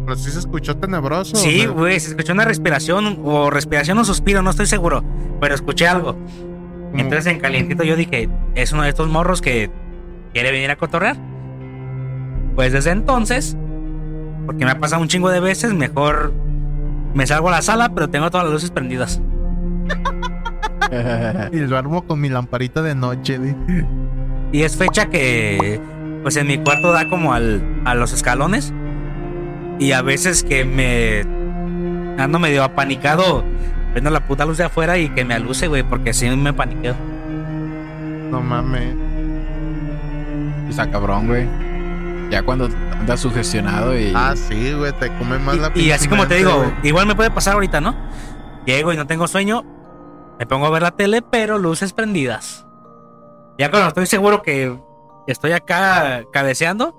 [0.05, 1.35] Pero sí se escuchó tenebroso.
[1.35, 5.03] Sí, güey, se escuchó una respiración o respiración o suspiro, no estoy seguro,
[5.39, 6.13] pero escuché algo.
[6.13, 9.69] Como- Entonces en calientito yo dije, es uno de estos morros que
[10.33, 11.15] quiere venir a cotorrear.
[12.55, 13.55] Pues desde entonces,
[14.45, 16.33] porque me ha pasado un chingo de veces, mejor
[17.13, 19.21] me salgo a la sala, pero tengo todas las luces prendidas.
[21.51, 23.39] Y duermo con mi lamparita de noche.
[24.51, 25.79] Y es fecha que,
[26.23, 28.73] pues en mi cuarto da como al, a los escalones.
[29.79, 31.21] Y a veces que me
[32.21, 33.43] ando medio apanicado,
[33.93, 36.95] prendo la puta luz de afuera y que me aluce, güey, porque si me paniqueo.
[38.29, 38.95] No mames.
[40.69, 41.47] Está cabrón, güey.
[42.29, 44.11] Ya cuando andas sugestionado y.
[44.15, 47.07] Ah, sí, güey, te come más la Y, y pinche así como te digo, igual
[47.07, 47.95] me puede pasar ahorita, ¿no?
[48.65, 49.65] Llego y no tengo sueño,
[50.39, 52.65] me pongo a ver la tele, pero luces prendidas.
[53.57, 54.79] Ya cuando estoy seguro que
[55.27, 56.95] estoy acá cabeceando,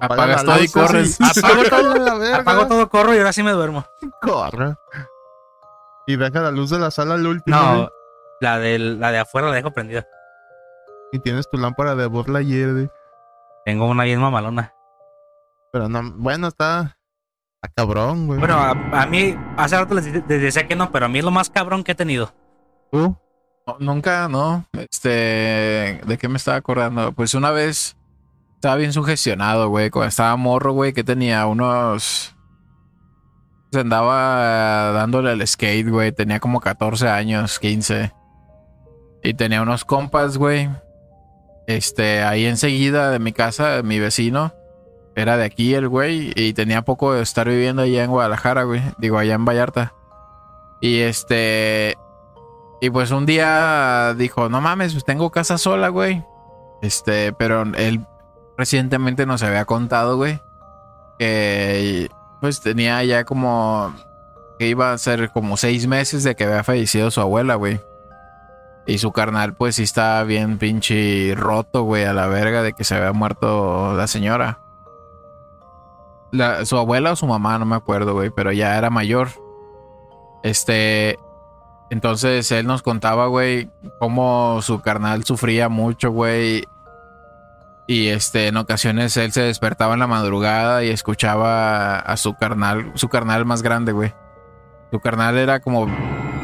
[0.00, 1.18] Apaga apagas todo y corres.
[1.20, 2.36] Apago todo, A la verga.
[2.38, 3.84] apago todo, corro y ahora sí me duermo.
[4.22, 4.74] Corre.
[6.06, 7.56] Y deja la luz de la sala al último.
[7.56, 7.90] No,
[8.40, 10.06] la de, la de afuera la dejo prendida.
[11.12, 12.88] Y tienes tu lámpara de Lightyear, di.
[13.66, 14.74] Tengo una bien mamalona.
[15.70, 16.96] Pero no, bueno, está.
[17.62, 18.40] Está cabrón, güey.
[18.40, 21.24] Bueno, a, a mí, hace rato les, les decía que no, pero a mí es
[21.24, 22.32] lo más cabrón que he tenido.
[22.90, 23.16] ¿Tú?
[23.66, 24.66] No, nunca, no.
[24.72, 27.12] Este, ¿de qué me estaba acordando?
[27.12, 27.96] Pues una vez
[28.54, 29.90] estaba bien sugestionado, güey.
[29.90, 32.34] Cuando estaba morro, güey, que tenía unos.
[33.70, 36.10] Se andaba dándole al skate, güey.
[36.10, 38.12] Tenía como 14 años, 15.
[39.22, 40.68] Y tenía unos compas, güey.
[41.68, 44.52] Este, ahí enseguida de mi casa, mi vecino.
[45.14, 46.32] Era de aquí el güey.
[46.34, 48.82] Y tenía poco de estar viviendo allá en Guadalajara, güey.
[48.98, 49.94] Digo, allá en Vallarta.
[50.80, 51.96] Y este.
[52.80, 56.24] Y pues un día dijo, no mames, pues tengo casa sola, güey.
[56.82, 58.04] Este, pero él
[58.58, 60.40] recientemente nos había contado, güey,
[61.18, 63.94] que pues tenía ya como
[64.58, 67.80] que iba a ser como seis meses de que había fallecido su abuela, güey.
[68.84, 72.82] Y su carnal, pues sí estaba bien pinche roto, güey, a la verga de que
[72.82, 74.58] se había muerto la señora.
[76.32, 79.28] La- su abuela o su mamá, no me acuerdo, güey, pero ya era mayor.
[80.42, 81.18] Este,
[81.90, 86.64] entonces él nos contaba, güey, cómo su carnal sufría mucho, güey.
[87.86, 92.92] Y este, en ocasiones él se despertaba en la madrugada y escuchaba a su carnal,
[92.94, 94.14] su carnal más grande, güey.
[94.90, 95.86] Su carnal era como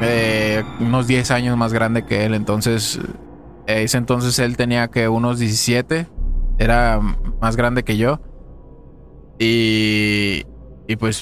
[0.01, 2.35] eh, unos 10 años más grande que él.
[2.35, 3.01] Entonces,
[3.66, 6.07] ese entonces él tenía que unos 17.
[6.59, 7.01] Era
[7.40, 8.20] más grande que yo.
[9.38, 10.42] Y,
[10.88, 11.16] y pues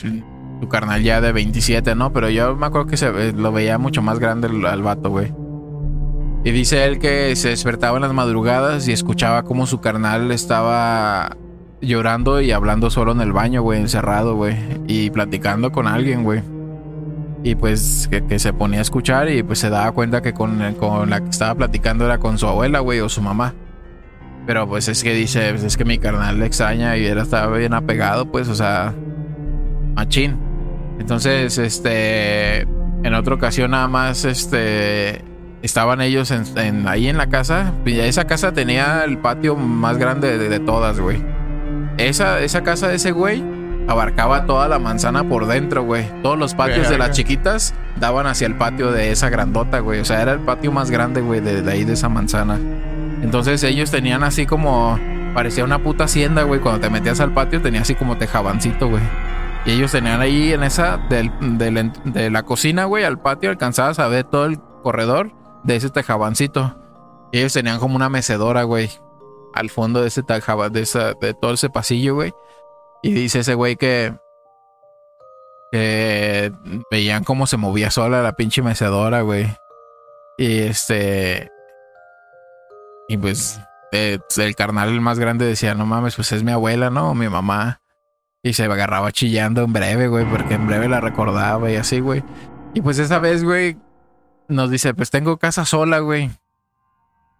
[0.60, 2.12] su carnal ya de 27, ¿no?
[2.12, 5.10] Pero yo me acuerdo que se, ve- lo veía mucho más grande al, al vato,
[5.10, 5.32] güey.
[6.44, 11.36] Y dice él que se despertaba en las madrugadas y escuchaba como su carnal estaba
[11.82, 14.56] llorando y hablando solo en el baño, güey, encerrado, güey.
[14.86, 16.42] Y platicando con alguien, güey.
[17.42, 20.58] Y pues que, que se ponía a escuchar y pues se daba cuenta que con,
[20.74, 23.54] con la que estaba platicando era con su abuela, güey, o su mamá.
[24.46, 27.56] Pero pues es que dice, pues, es que mi carnal le extraña y él estaba
[27.56, 28.94] bien apegado, pues, o sea,
[29.94, 30.36] machín.
[31.00, 35.22] Entonces, este, en otra ocasión nada más, este,
[35.62, 37.72] estaban ellos en, en- ahí en la casa.
[37.84, 41.22] Y esa casa tenía el patio más grande de, de todas, güey.
[41.98, 43.42] Esa, esa casa de ese güey
[43.88, 46.04] abarcaba toda la manzana por dentro, güey.
[46.22, 50.00] Todos los patios de las chiquitas daban hacia el patio de esa grandota, güey.
[50.00, 52.58] O sea, era el patio más grande, güey, de, de ahí de esa manzana.
[53.22, 54.98] Entonces ellos tenían así como...
[55.34, 56.60] Parecía una puta hacienda, güey.
[56.60, 59.02] Cuando te metías al patio tenía así como tejabancito, güey.
[59.66, 64.24] Y ellos tenían ahí en esa de la cocina, güey, al patio, alcanzabas a ver
[64.24, 65.32] todo el corredor
[65.64, 66.76] de ese tejabancito.
[67.32, 68.88] Y ellos tenían como una mecedora, güey,
[69.52, 70.22] al fondo de ese
[70.74, 72.32] esa, de todo ese pasillo, güey.
[73.02, 74.14] Y dice ese güey que,
[75.72, 76.52] que
[76.90, 79.48] veían cómo se movía sola la pinche mecedora, güey.
[80.38, 81.50] Y este.
[83.08, 83.60] Y pues
[83.92, 87.10] eh, el carnal el más grande decía, no mames, pues es mi abuela, ¿no?
[87.10, 87.80] O mi mamá.
[88.42, 92.22] Y se agarraba chillando en breve, güey, porque en breve la recordaba y así, güey.
[92.74, 93.76] Y pues esa vez, güey,
[94.48, 96.30] nos dice, pues tengo casa sola, güey.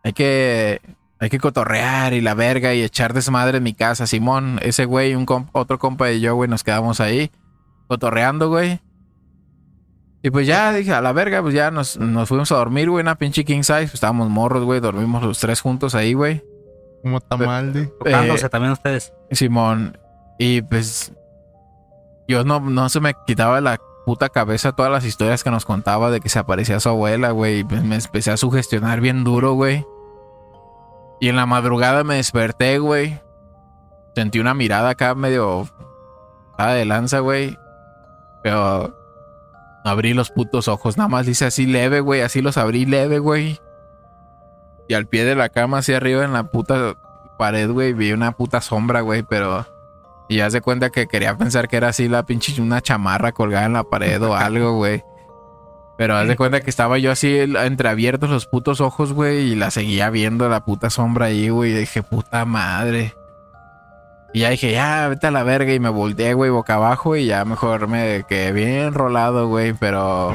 [0.03, 0.81] Hay que,
[1.21, 4.07] hay que cotorrear y la verga y echar desmadre en mi casa.
[4.07, 7.31] Simón, ese güey, un comp- otro compa y yo, güey, nos quedamos ahí
[7.89, 8.81] cotorreando, güey.
[10.27, 13.01] Y pues ya dije, a la verga, pues ya nos, nos fuimos a dormir, güey,
[13.01, 13.83] una pinche king size.
[13.83, 16.43] Pues estábamos morros, güey, dormimos los tres juntos ahí, güey.
[17.01, 17.87] Como tamal, di.
[17.87, 19.13] Tocándose Eh, también ustedes.
[19.31, 19.97] Simón.
[20.37, 21.13] Y pues
[22.27, 26.11] yo no, no se me quitaba la puta cabeza todas las historias que nos contaba
[26.11, 27.61] de que se aparecía su abuela, güey.
[27.61, 29.87] Y pues me empecé a sugestionar bien duro, güey.
[31.21, 33.21] Y en la madrugada me desperté, güey.
[34.17, 35.69] Sentí una mirada acá medio
[36.59, 37.57] de lanza, güey.
[38.43, 39.06] Pero
[39.87, 40.97] abrí los putos ojos.
[40.97, 42.21] Nada más hice así leve, güey.
[42.21, 43.61] Así los abrí leve, güey.
[44.89, 46.95] Y al pie de la cama, así arriba en la puta
[47.39, 49.23] pared, güey, vi una puta sombra, güey.
[49.23, 49.67] Pero
[50.29, 53.67] y ya se cuenta que quería pensar que era así la pinche una chamarra colgada
[53.67, 55.03] en la pared o algo, güey.
[55.99, 59.71] Pero haz de cuenta que estaba yo así entreabiertos los putos ojos, güey, y la
[59.71, 61.71] seguía viendo la puta sombra ahí, güey.
[61.71, 63.15] Y dije, puta madre.
[64.37, 65.73] Y ya dije, ya, vete a la verga.
[65.73, 67.17] Y me volteé, güey, boca abajo.
[67.17, 69.73] Y ya mejor me quedé bien enrolado, güey.
[69.73, 70.35] Pero.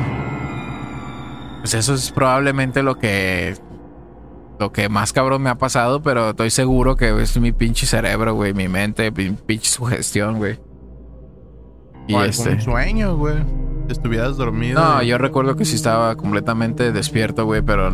[1.59, 3.53] Pues eso es probablemente lo que
[4.57, 8.33] lo que más cabrón me ha pasado, pero estoy seguro que es mi pinche cerebro,
[8.33, 10.59] güey, mi mente, mi pinche sugestión, güey.
[12.07, 13.35] Y o este sueño, güey.
[13.87, 14.81] Estuvieras dormido.
[14.81, 17.91] No, yo recuerdo que sí estaba completamente despierto, güey, pero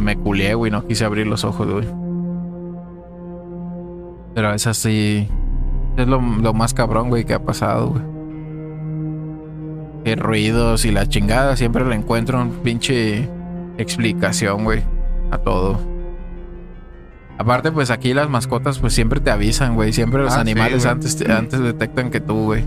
[0.00, 2.05] me culié, güey, no quise abrir los ojos, güey.
[4.36, 5.28] Pero es así.
[5.96, 8.04] Es lo, lo más cabrón, güey, que ha pasado, güey.
[10.04, 11.56] Qué ruidos y la chingada.
[11.56, 13.28] Siempre le encuentro un pinche
[13.78, 14.84] explicación, güey
[15.30, 15.78] a todo.
[17.38, 19.92] Aparte, pues aquí las mascotas pues siempre te avisan, güey.
[19.92, 22.64] Siempre los ah, animales antes, antes detectan que tú, güey.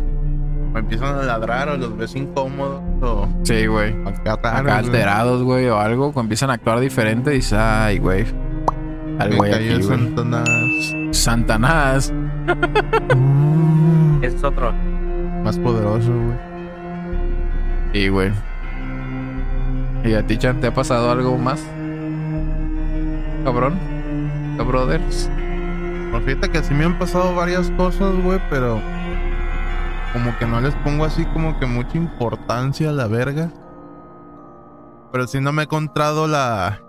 [0.74, 3.28] O empiezan a ladrar o los ves incómodos o...
[3.44, 3.96] Sí, güey.
[4.06, 6.12] Acá, alterados, güey, o algo.
[6.14, 8.26] Cuando empiezan a actuar diferente, dices, ay, güey.
[9.18, 10.46] Al güey aquí, Santanás.
[11.12, 12.14] Santanás.
[14.22, 14.74] es otro.
[15.44, 16.38] Más poderoso, güey.
[17.94, 18.32] Sí, güey.
[20.04, 21.66] ¿Y a ti, Chan, te ha pasado algo más?
[23.44, 23.80] cabrón.
[24.58, 25.30] Brothers.
[26.12, 28.82] Pues fíjate que sí me han pasado varias cosas, güey, pero
[30.12, 33.52] como que no les pongo así como que mucha importancia a la verga.
[35.12, 36.82] Pero sí no me he encontrado la.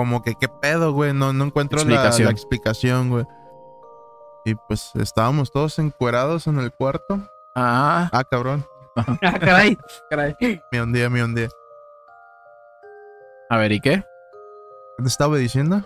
[0.00, 1.12] Como que qué pedo, güey.
[1.12, 3.26] No, no encuentro La, la explicación, güey.
[4.46, 7.20] Y pues estábamos todos encuerados en el cuarto.
[7.54, 8.08] Ah.
[8.10, 8.64] Ah, cabrón.
[8.96, 9.76] ah, caray.
[10.08, 10.34] Caray.
[10.72, 11.50] Me hundía, me hundía.
[13.50, 14.02] A ver, ¿y qué?
[14.96, 15.82] te estaba diciendo?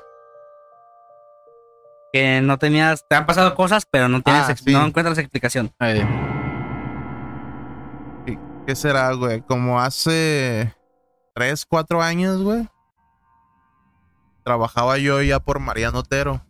[2.13, 5.75] Que no tenías, te han pasado cosas, pero no tienes, ah, no encuentras explicación.
[8.65, 9.41] ¿Qué será, güey?
[9.41, 10.73] Como hace
[11.35, 12.69] tres, cuatro años, güey.
[14.45, 16.45] Trabajaba yo ya por Mariano Otero.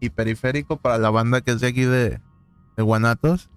[0.00, 2.20] Y periférico para la banda que es de aquí de,
[2.76, 3.48] de Guanatos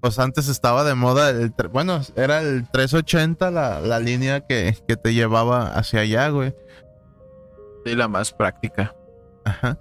[0.00, 4.96] pues antes estaba de moda el, bueno, era el 380 la, la línea que, que,
[4.96, 6.54] te llevaba hacia allá, güey.
[7.84, 8.94] Sí, la más práctica.
[9.44, 9.78] Ajá.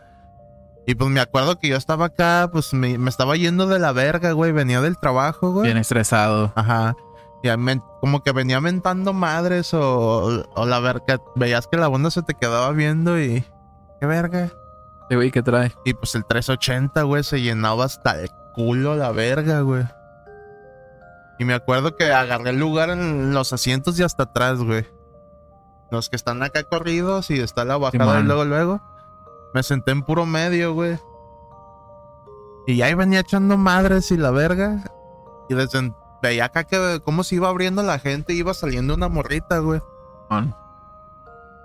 [0.86, 3.92] Y pues me acuerdo que yo estaba acá, pues me, me estaba yendo de la
[3.92, 4.52] verga, güey.
[4.52, 5.66] Venía del trabajo, güey.
[5.66, 6.52] Bien estresado.
[6.56, 6.96] Ajá.
[7.42, 7.50] Y
[8.02, 11.22] como que venía mentando madres o, o la verga.
[11.36, 13.46] Veías que la banda se te quedaba viendo y.
[14.00, 14.52] ¿Qué verga?
[15.10, 15.74] Sí, güey, ¿qué trae?
[15.86, 19.84] Y pues el 380, güey, se llenaba hasta el culo la verga, güey.
[21.40, 24.86] Y me acuerdo que agarré el lugar en los asientos y hasta atrás, güey.
[25.90, 28.82] Los que están acá corridos y está la bajada y luego, luego.
[29.54, 31.00] Me senté en puro medio, güey.
[32.68, 34.84] Y ahí venía echando madres y la verga.
[35.48, 39.60] Y desde veía acá que cómo se iba abriendo la gente, iba saliendo una morrita,
[39.60, 39.82] güey.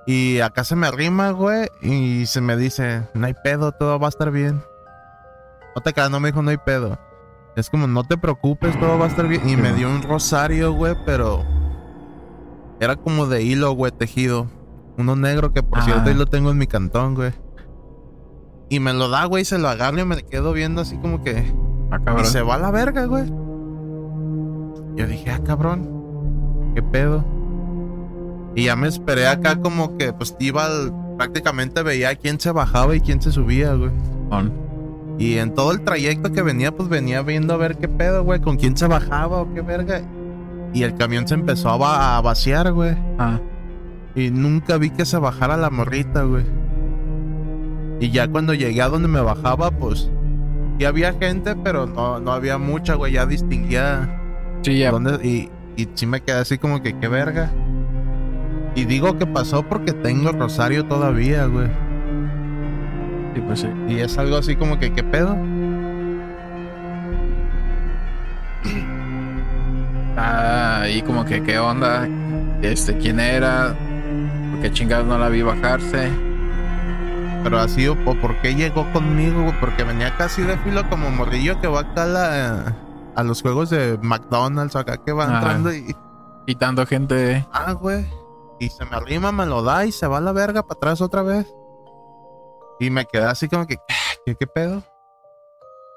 [0.06, 4.06] Y acá se me arrima, güey, y se me dice, no hay pedo, todo va
[4.06, 4.62] a estar bien.
[5.74, 6.98] No te no me dijo, no hay pedo.
[7.56, 9.48] Es como, no te preocupes, todo va a estar bien.
[9.48, 11.44] Y me dio un rosario, güey, pero
[12.80, 14.48] era como de hilo, güey, tejido.
[14.96, 17.32] Uno negro que por cierto ahí lo tengo en mi cantón, güey.
[18.68, 21.52] Y me lo da, güey, se lo agarro y me quedo viendo así como que...
[21.90, 23.24] Ah, y se va a la verga, güey.
[24.96, 27.24] Yo dije, ah, cabrón, ¿qué pedo?
[28.54, 30.68] Y ya me esperé acá como que pues iba
[31.16, 33.90] prácticamente veía quién se bajaba y quién se subía, güey.
[35.18, 38.40] Y en todo el trayecto que venía, pues venía viendo a ver qué pedo, güey,
[38.40, 40.03] con quién se bajaba o qué verga.
[40.72, 42.97] Y el camión se empezó a, vaciar, güey.
[43.18, 43.38] Ah.
[44.16, 46.45] Y nunca vi que se bajara la morrita, güey.
[48.01, 50.11] Y ya cuando llegué a donde me bajaba, pues.
[50.78, 53.12] Ya había gente, pero no, no había mucha, güey.
[53.12, 54.20] Ya distinguía.
[54.64, 54.90] Sí, ya.
[54.90, 57.50] Dónde, y, y sí me quedé así como que, qué verga.
[58.74, 61.68] Y digo que pasó porque tengo rosario todavía, güey.
[63.46, 65.36] Pues y es algo así como que, ¿qué pedo?
[70.16, 72.08] Ah, y como que, ¿qué onda?
[72.62, 73.74] Este, ¿quién era?
[74.52, 76.08] ¿Por qué chingados no la vi bajarse?
[77.42, 79.54] Pero así, o, por qué llegó conmigo, güey.
[79.60, 82.74] Porque venía casi de filo como morrillo que va acá la-
[83.16, 85.34] a los juegos de McDonald's, acá que va Ah.
[85.36, 85.94] entrando y.
[86.46, 87.46] Quitando gente.
[87.52, 88.06] Ah, güey.
[88.60, 91.00] Y se me arrima, me lo da y se va a la verga para atrás
[91.00, 91.46] otra vez.
[92.80, 93.76] Y me quedé así como que,
[94.26, 94.82] ¿qué, qué pedo?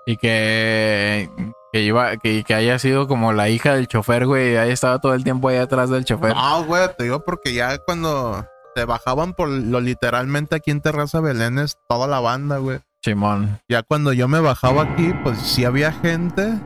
[0.06, 1.30] Y que,
[1.74, 4.54] que iba, que, que haya sido como la hija del chofer, güey.
[4.54, 6.34] y Haya estado todo el tiempo ahí atrás del chofer.
[6.34, 11.20] No, güey, te digo porque ya cuando te bajaban por lo literalmente aquí en Terraza
[11.20, 12.80] Belén es toda la banda, güey.
[13.04, 13.60] Chimón.
[13.68, 16.58] Ya cuando yo me bajaba aquí, pues sí había gente,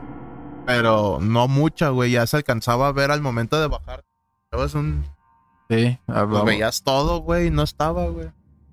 [0.66, 2.12] pero no mucha, güey.
[2.12, 4.04] Ya se alcanzaba a ver al momento de bajar.
[4.50, 5.04] Llevas un...
[5.70, 5.98] Sí.
[6.06, 8.30] Pues veías todo, güey, y no estaba, güey.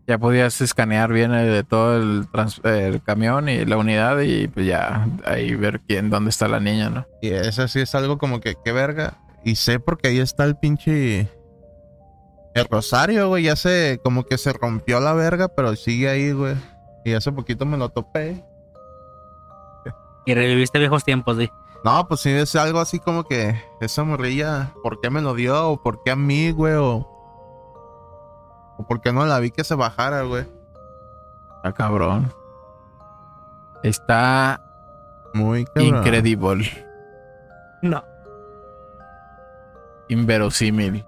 [0.07, 4.47] Ya podías escanear bien el, de todo el, trans- el camión y la unidad y
[4.47, 7.05] pues ya ahí ver quién, dónde está la niña, ¿no?
[7.21, 9.19] Y eso sí es algo como que, qué verga.
[9.45, 11.29] Y sé porque ahí está el pinche...
[12.55, 14.01] El rosario, güey, ya se...
[14.03, 16.55] Como que se rompió la verga, pero sigue ahí, güey.
[17.05, 18.43] Y hace poquito me lo topé.
[20.25, 21.49] Y reviviste viejos tiempos, di.
[21.83, 25.69] No, pues sí, es algo así como que esa morrilla, ¿por qué me lo dio?
[25.69, 26.73] ¿O por qué a mí, güey?
[26.73, 27.07] ¿O,
[28.77, 30.45] o por qué no la vi que se bajara, güey?
[31.57, 32.33] Está cabrón.
[33.83, 34.61] Está
[35.33, 35.85] Muy cabrón.
[35.97, 36.85] increíble.
[37.81, 38.03] No.
[40.09, 41.05] Inverosímil.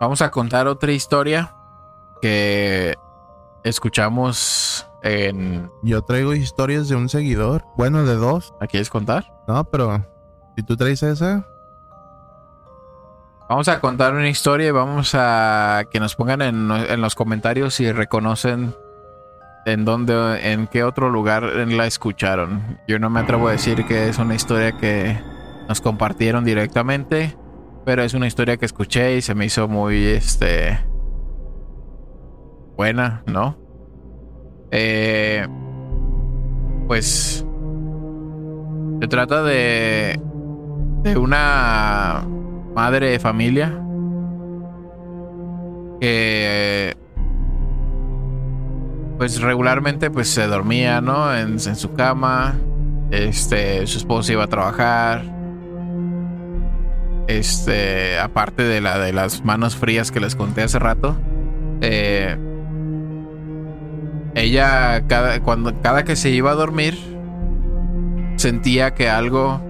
[0.00, 1.54] Vamos a contar otra historia
[2.20, 2.94] que
[3.62, 5.70] escuchamos en...
[5.82, 7.64] Yo traigo historias de un seguidor.
[7.76, 8.54] Bueno, de dos.
[8.60, 9.32] ¿La quieres contar?
[9.48, 10.06] No, pero
[10.56, 11.46] si tú traes esa,
[13.48, 17.74] Vamos a contar una historia y vamos a que nos pongan en, en los comentarios
[17.74, 18.76] si reconocen
[19.66, 22.78] en dónde, en qué otro lugar la escucharon.
[22.86, 25.20] Yo no me atrevo a decir que es una historia que
[25.68, 27.36] nos compartieron directamente,
[27.84, 30.78] pero es una historia que escuché y se me hizo muy, este,
[32.76, 33.59] buena, ¿no?
[34.72, 35.46] Eh,
[36.86, 37.44] pues
[39.00, 40.20] se trata de
[41.02, 42.26] de una
[42.74, 43.72] madre de familia
[46.00, 46.94] que
[49.18, 51.34] pues regularmente pues se dormía, ¿no?
[51.34, 52.58] En, en su cama.
[53.10, 55.22] Este, su esposo iba a trabajar.
[57.26, 61.16] Este, aparte de la de las manos frías que les conté hace rato.
[61.80, 62.36] eh,
[64.34, 66.98] ella cada cuando cada que se iba a dormir
[68.36, 69.60] sentía que algo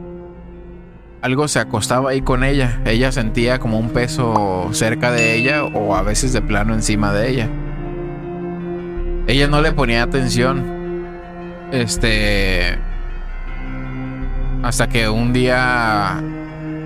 [1.23, 2.81] algo se acostaba ahí con ella.
[2.85, 7.31] Ella sentía como un peso cerca de ella o a veces de plano encima de
[7.31, 7.49] ella.
[9.27, 10.65] Ella no le ponía atención.
[11.73, 12.79] Este.
[14.63, 16.23] Hasta que un día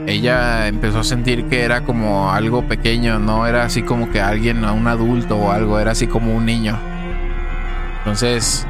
[0.06, 4.64] ella empezó a sentir que era como algo pequeño, no era así como que alguien,
[4.64, 6.78] un adulto o algo, era así como un niño.
[8.04, 8.66] Entonces,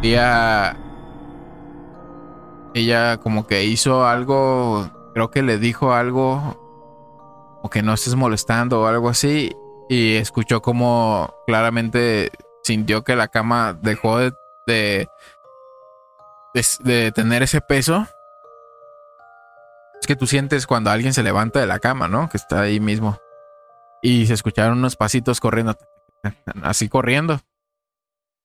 [0.00, 0.76] ella
[2.74, 8.82] ella como que hizo algo, creo que le dijo algo, o que no estés molestando
[8.82, 9.56] o algo así,
[9.88, 12.30] y escuchó como claramente
[12.62, 14.32] sintió que la cama dejó de,
[14.66, 15.08] de,
[16.54, 18.06] de, de tener ese peso.
[20.00, 22.28] Es que tú sientes cuando alguien se levanta de la cama, ¿no?
[22.28, 23.18] Que está ahí mismo.
[24.00, 25.76] Y se escucharon unos pasitos corriendo,
[26.62, 27.40] así corriendo.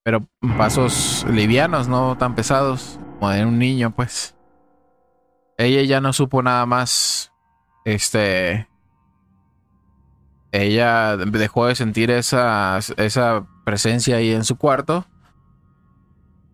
[0.04, 0.28] Pero
[0.58, 4.36] pasos livianos, no tan pesados como de un niño, pues.
[5.58, 7.32] Ella ya no supo nada más.
[7.86, 8.68] Este.
[10.52, 15.06] Ella dejó de sentir esa, esa presencia ahí en su cuarto.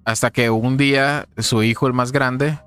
[0.06, 2.60] Hasta que un día su hijo, el más grande,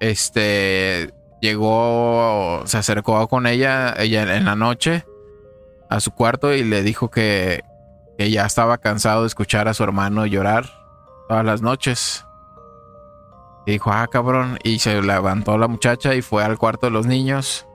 [0.00, 5.04] este llegó, se acercó con ella, ella en la noche
[5.90, 7.64] a su cuarto y le dijo que,
[8.22, 10.66] que ya estaba cansado de escuchar a su hermano llorar
[11.28, 12.24] todas las noches.
[13.66, 14.60] Y dijo, ah, cabrón.
[14.62, 17.66] Y se levantó la muchacha y fue al cuarto de los niños.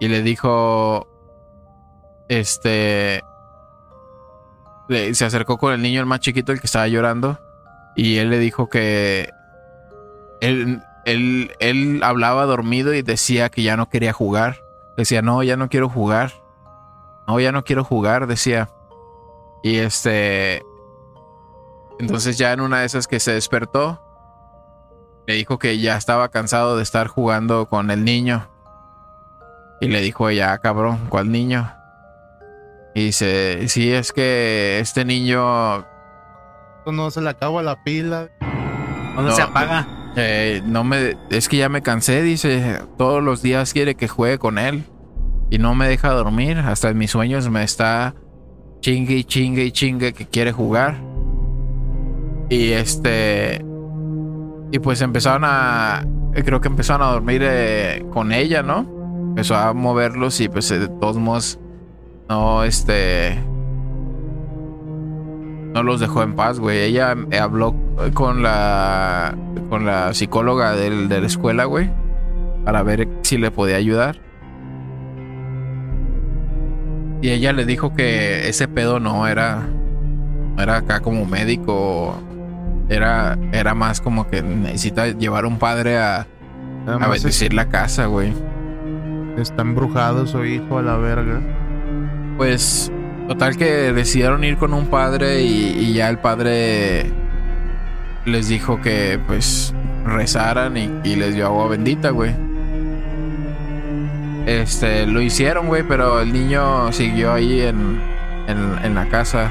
[0.00, 1.06] Y le dijo,
[2.28, 3.22] este,
[4.88, 7.38] se acercó con el niño, el más chiquito, el que estaba llorando.
[7.94, 9.30] Y él le dijo que
[10.40, 14.64] él, él, él hablaba dormido y decía que ya no quería jugar.
[14.96, 16.32] Decía, no, ya no quiero jugar.
[17.28, 18.68] No, ya no quiero jugar, decía.
[19.62, 20.62] Y este...
[21.98, 24.02] Entonces ya en una de esas que se despertó,
[25.26, 28.48] le dijo que ya estaba cansado de estar jugando con el niño.
[29.80, 31.72] Y le dijo ella, "Ah, cabrón, ¿cuál niño?
[32.94, 35.84] Y dice, sí, es que este niño
[36.86, 38.28] no se le acaba la pila.
[39.14, 39.36] ¿Dónde No.
[39.36, 39.86] se apaga?
[40.16, 44.38] eh, no me, es que ya me cansé, dice, todos los días quiere que juegue
[44.38, 44.84] con él.
[45.50, 46.58] y no me deja dormir.
[46.58, 48.14] Hasta en mis sueños me está
[48.86, 50.94] chingue y chingue y chingue que quiere jugar.
[52.48, 53.64] Y este.
[54.70, 56.06] Y pues empezaron a.
[56.44, 58.86] Creo que empezaron a dormir eh, con ella, ¿no?
[59.30, 61.58] Empezó a moverlos y pues de todos modos.
[62.28, 63.36] No, este.
[65.74, 66.78] No los dejó en paz, güey.
[66.78, 67.74] Ella habló
[68.14, 69.34] con la.
[69.68, 71.90] Con la psicóloga del- de la escuela, güey.
[72.64, 74.20] Para ver si le podía ayudar.
[77.22, 79.62] Y ella le dijo que ese pedo no era.
[80.56, 82.18] No era acá como médico.
[82.88, 86.26] Era, era más como que necesita llevar un padre a,
[86.86, 88.32] Nada a es- bendecir la casa, güey.
[89.38, 91.40] está embrujado su hijo a la verga.
[92.36, 92.92] Pues,
[93.28, 97.10] total que decidieron ir con un padre y, y ya el padre
[98.24, 102.34] les dijo que pues rezaran y, y les dio agua bendita, güey.
[104.46, 108.00] Este, lo hicieron, güey, pero el niño siguió ahí en,
[108.46, 109.50] en, en la casa.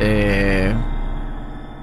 [0.00, 0.72] Eh,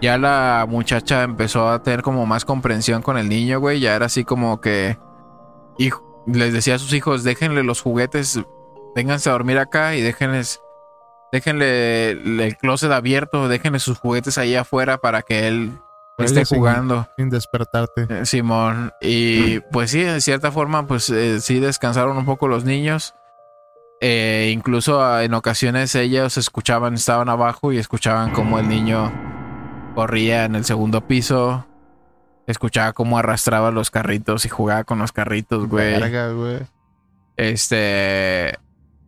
[0.02, 3.80] ya la muchacha empezó a tener como más comprensión con el niño, güey.
[3.80, 4.98] Ya era así como que...
[5.78, 8.40] hijo- les decía a sus hijos, déjenle los juguetes
[8.96, 10.62] vénganse a dormir acá y déjenles,
[11.32, 15.80] déjenle el closet abierto, déjenle sus juguetes ahí afuera para que él
[16.26, 17.08] esté sin- jugando.
[17.18, 18.08] Sin despertarte.
[18.10, 18.92] Eh, Simón.
[19.02, 23.14] Y pues sí, de cierta forma, pues eh, sí descansaron un poco los niños.
[24.04, 29.12] Eh, incluso ah, en ocasiones ellos escuchaban, estaban abajo y escuchaban como el niño
[29.94, 31.68] corría en el segundo piso.
[32.48, 35.94] Escuchaba cómo arrastraba los carritos y jugaba con los carritos, güey.
[37.38, 38.58] Este.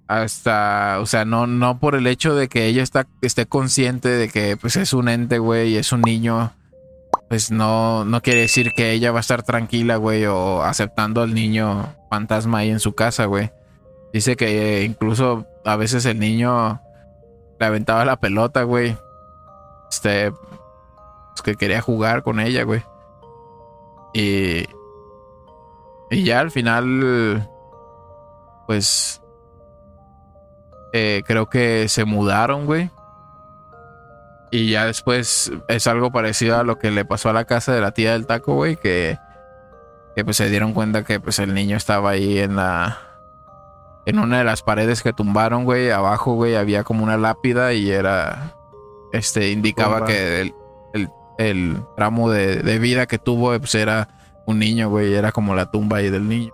[0.07, 0.97] Hasta.
[0.99, 4.57] O sea, no, no por el hecho de que ella está, esté consciente de que
[4.57, 6.51] pues es un ente, güey, y es un niño.
[7.33, 11.33] Pues no, no quiere decir que ella va a estar tranquila, güey, o aceptando al
[11.33, 13.51] niño fantasma ahí en su casa, güey.
[14.13, 16.79] Dice que incluso a veces el niño
[17.59, 18.95] le aventaba la pelota, güey.
[19.89, 20.31] Este.
[20.31, 22.83] Pues que quería jugar con ella, güey.
[24.13, 24.65] Y.
[26.11, 27.49] Y ya al final.
[28.67, 29.23] Pues.
[30.93, 32.91] eh, creo que se mudaron, güey.
[34.55, 37.81] Y ya después es algo parecido a lo que le pasó a la casa de
[37.81, 38.75] la tía del taco, güey.
[38.75, 39.17] Que.
[40.15, 42.99] Que pues se dieron cuenta que pues el niño estaba ahí en la.
[44.05, 45.89] En una de las paredes que tumbaron, güey.
[45.89, 48.53] Abajo, güey, había como una lápida y era.
[49.11, 50.53] Este indicaba que el,
[50.93, 54.07] el, el tramo de, de vida que tuvo, pues era
[54.45, 55.15] un niño, güey.
[55.15, 56.53] Era como la tumba ahí del niño.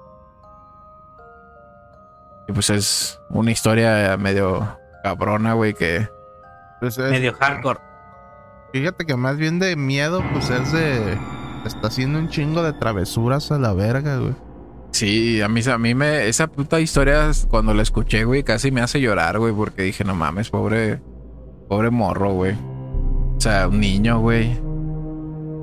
[2.48, 6.08] Y pues es una historia medio cabrona, güey, que...
[6.80, 7.80] Pues es- Medio hardcore.
[8.74, 11.18] Fíjate que más bien de miedo, pues es de.
[11.66, 14.36] Está haciendo un chingo de travesuras a la verga, güey.
[14.92, 16.28] Sí, a mí, a mí me...
[16.28, 20.16] Esa puta historia, cuando la escuché, güey, casi me hace llorar, güey, porque dije, no
[20.16, 21.00] mames, pobre...
[21.68, 22.54] Pobre morro, güey.
[22.54, 24.60] O sea, un niño, güey.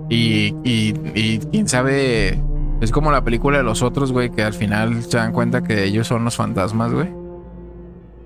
[0.09, 2.41] Y, y, y quién sabe...
[2.81, 5.85] Es como la película de los otros, güey, que al final se dan cuenta que
[5.85, 7.09] ellos son los fantasmas, güey.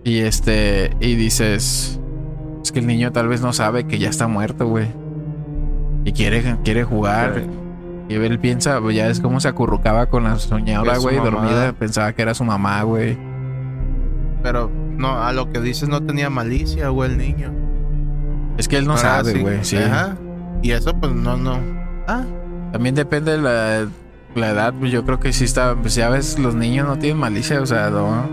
[0.05, 0.95] Y este...
[1.01, 1.99] Y dices...
[2.63, 4.89] Es que el niño tal vez no sabe que ya está muerto, güey.
[6.05, 7.43] Y quiere, quiere jugar.
[8.09, 11.73] Y él piensa, pues ya es como se acurrucaba con la soñadora, güey, dormida.
[11.73, 13.17] Pensaba que era su mamá, güey.
[14.43, 17.53] Pero no, a lo que dices no tenía malicia, güey, el niño.
[18.59, 19.77] Es que él no sabe, güey, sí.
[19.77, 20.17] Ajá.
[20.63, 21.59] Y eso, pues no, no.
[22.07, 22.25] Ah,
[22.73, 23.89] También depende de la,
[24.35, 25.77] la edad, pues yo creo que sí está.
[25.77, 28.29] Pues ya ves, los niños no tienen malicia, o sea, no.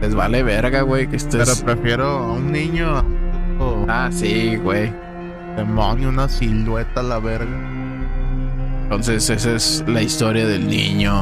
[0.00, 1.62] Les vale verga, güey, que pero estés.
[1.62, 3.02] prefiero a un niño
[3.88, 4.92] Ah, sí, güey.
[5.56, 7.56] demonio, una silueta a la verga.
[8.82, 11.12] Entonces, esa es la historia del niño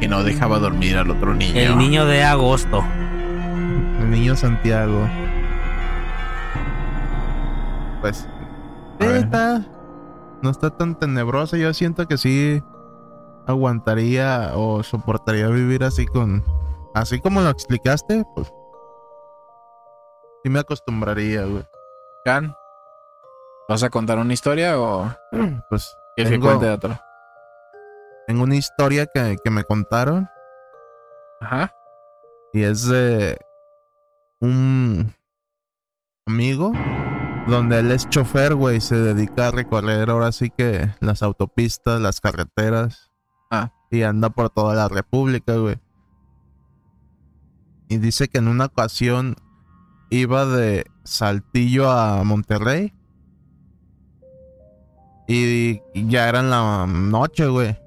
[0.00, 1.54] que no dejaba dormir al otro niño.
[1.60, 2.82] El niño de agosto.
[4.00, 5.06] El niño Santiago.
[8.00, 8.26] Pues.
[9.00, 9.64] Está-
[10.42, 11.56] No está tan tenebrosa.
[11.56, 12.62] Yo siento que sí
[13.46, 16.42] aguantaría o soportaría vivir así con.
[16.94, 18.52] Así como lo explicaste, pues.
[20.44, 21.64] Sí me acostumbraría, güey.
[22.24, 22.54] Can,
[23.68, 25.10] ¿Vas a contar una historia o
[25.70, 25.96] Pues.
[26.16, 26.98] quieres que Tengo- cuente otro?
[28.26, 30.28] Tengo una historia que, que me contaron.
[31.40, 31.74] Ajá.
[32.52, 33.38] Y es de
[34.40, 35.14] un
[36.26, 36.72] amigo
[37.46, 42.20] donde él es chofer, güey, se dedica a recorrer ahora sí que las autopistas, las
[42.20, 43.10] carreteras.
[43.50, 43.72] Ah.
[43.90, 45.76] Y anda por toda la República, güey.
[47.88, 49.36] Y dice que en una ocasión
[50.10, 52.92] iba de Saltillo a Monterrey.
[55.26, 57.78] Y, ya era en la noche, güey.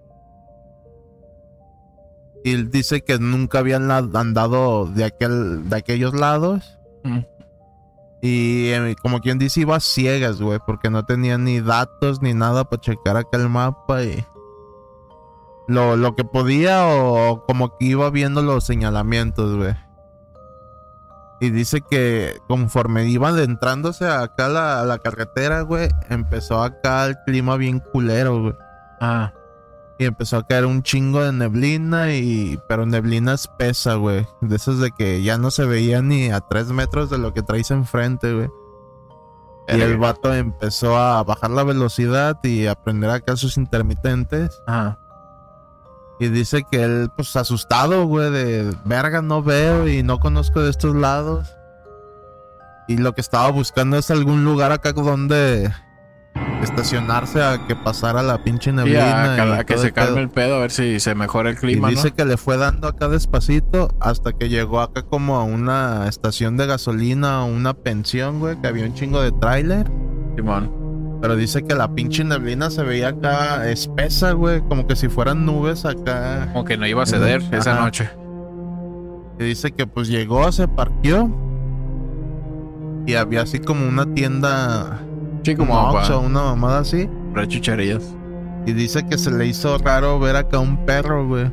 [2.43, 6.79] Y él dice que nunca habían andado de, aquel, de aquellos lados.
[7.03, 7.19] Mm.
[8.21, 12.63] Y eh, como quien dice, iba ciegas, güey, porque no tenía ni datos ni nada
[12.63, 14.25] para checar acá el mapa y
[15.67, 19.75] lo, lo que podía o como que iba viendo los señalamientos, güey.
[21.39, 27.05] Y dice que conforme iban adentrándose acá a la, a la carretera, güey, empezó acá
[27.05, 28.55] el clima bien culero, güey.
[28.99, 29.31] Ah,
[29.99, 32.59] Y empezó a caer un chingo de neblina y...
[32.67, 34.25] Pero neblina espesa, güey.
[34.41, 37.43] De esas de que ya no se veía ni a tres metros de lo que
[37.43, 38.49] traes enfrente, güey.
[39.69, 44.59] Y el vato empezó a bajar la velocidad y a prender acá sus intermitentes.
[44.65, 44.97] ajá.
[46.19, 50.71] Y dice que él, pues asustado, güey, de verga, no veo y no conozco de
[50.71, 51.55] estos lados.
[52.87, 55.69] Y lo que estaba buscando es algún lugar acá donde
[56.63, 59.33] estacionarse a que pasara la pinche Y neblina.
[59.33, 60.05] a, y a que se pedo.
[60.05, 62.15] calme el pedo, a ver si se mejora el Y clima, dice ¿no?
[62.15, 66.65] que le fue dando acá despacito hasta que llegó acá como a una estación de
[66.65, 69.91] gasolina o una pensión, güey, que había un chingo de tráiler.
[70.35, 70.86] Simón.
[71.21, 75.45] Pero dice que la pinche neblina se veía acá espesa, güey, como que si fueran
[75.45, 76.49] nubes acá.
[76.53, 77.57] Como que no iba a ceder Ajá.
[77.57, 78.09] esa noche.
[79.39, 81.29] Y dice que pues llegó, se parqueó.
[83.07, 84.99] Y había así como una tienda,
[85.43, 87.09] Sí, como Oxxo, para una mamada así.
[87.47, 88.13] chucherías.
[88.65, 91.49] Y dice que se le hizo raro ver acá un perro, güey.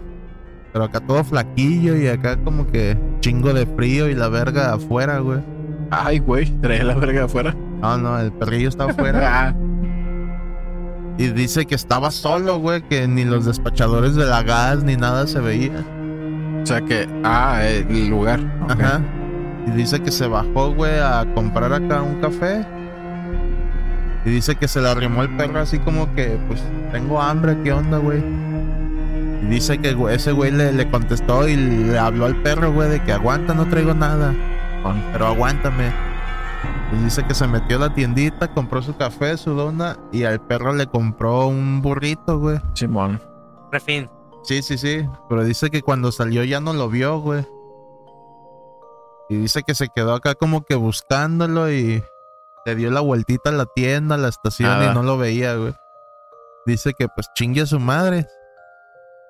[0.72, 5.20] Pero acá todo flaquillo y acá como que chingo de frío y la verga afuera,
[5.20, 5.38] güey.
[5.90, 7.54] Ay, güey, trae la verga afuera.
[7.84, 9.52] No, no, el perrillo está afuera.
[9.54, 9.54] Ah,
[11.16, 15.28] y dice que estaba solo, güey, que ni los despachadores de la gas ni nada
[15.28, 15.84] se veía.
[16.62, 18.40] o sea que, ah, el lugar.
[18.68, 19.00] Ajá.
[19.66, 22.66] Y dice que se bajó, güey, a comprar acá un café.
[24.24, 26.60] Y dice que se le arrimó el perro así como que, pues,
[26.90, 28.24] tengo hambre, ¿qué onda, güey?
[29.42, 33.02] Y dice que ese güey le, le contestó y le habló al perro, güey, de
[33.02, 34.34] que aguanta, no traigo nada.
[35.12, 36.13] Pero aguántame.
[36.92, 40.40] Y dice que se metió a la tiendita, compró su café, su dona, y al
[40.40, 42.60] perro le compró un burrito, güey.
[42.74, 43.20] Simón.
[43.72, 44.08] Refin.
[44.44, 45.08] Sí, sí, sí.
[45.28, 47.44] Pero dice que cuando salió ya no lo vio, güey.
[49.28, 52.04] Y dice que se quedó acá como que buscándolo y
[52.66, 54.92] le dio la vueltita a la tienda, a la estación Nada.
[54.92, 55.74] y no lo veía, güey.
[56.66, 58.26] Dice que pues chingue a su madre.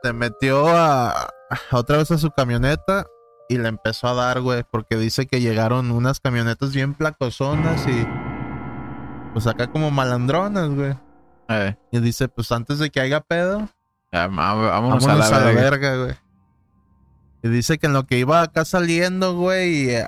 [0.03, 1.29] Se metió a, a
[1.73, 3.07] otra vez a su camioneta
[3.55, 8.07] y le empezó a dar, güey, porque dice que llegaron unas camionetas bien placosonas y
[9.33, 10.95] pues acá como malandronas, güey.
[11.49, 13.69] Eh, Y dice, pues antes de que haya pedo,
[14.13, 15.61] ya, vámonos, Vámonos a la verga.
[15.71, 16.15] verga, güey.
[17.43, 20.07] Y dice que en lo que iba acá saliendo, güey, y, eh,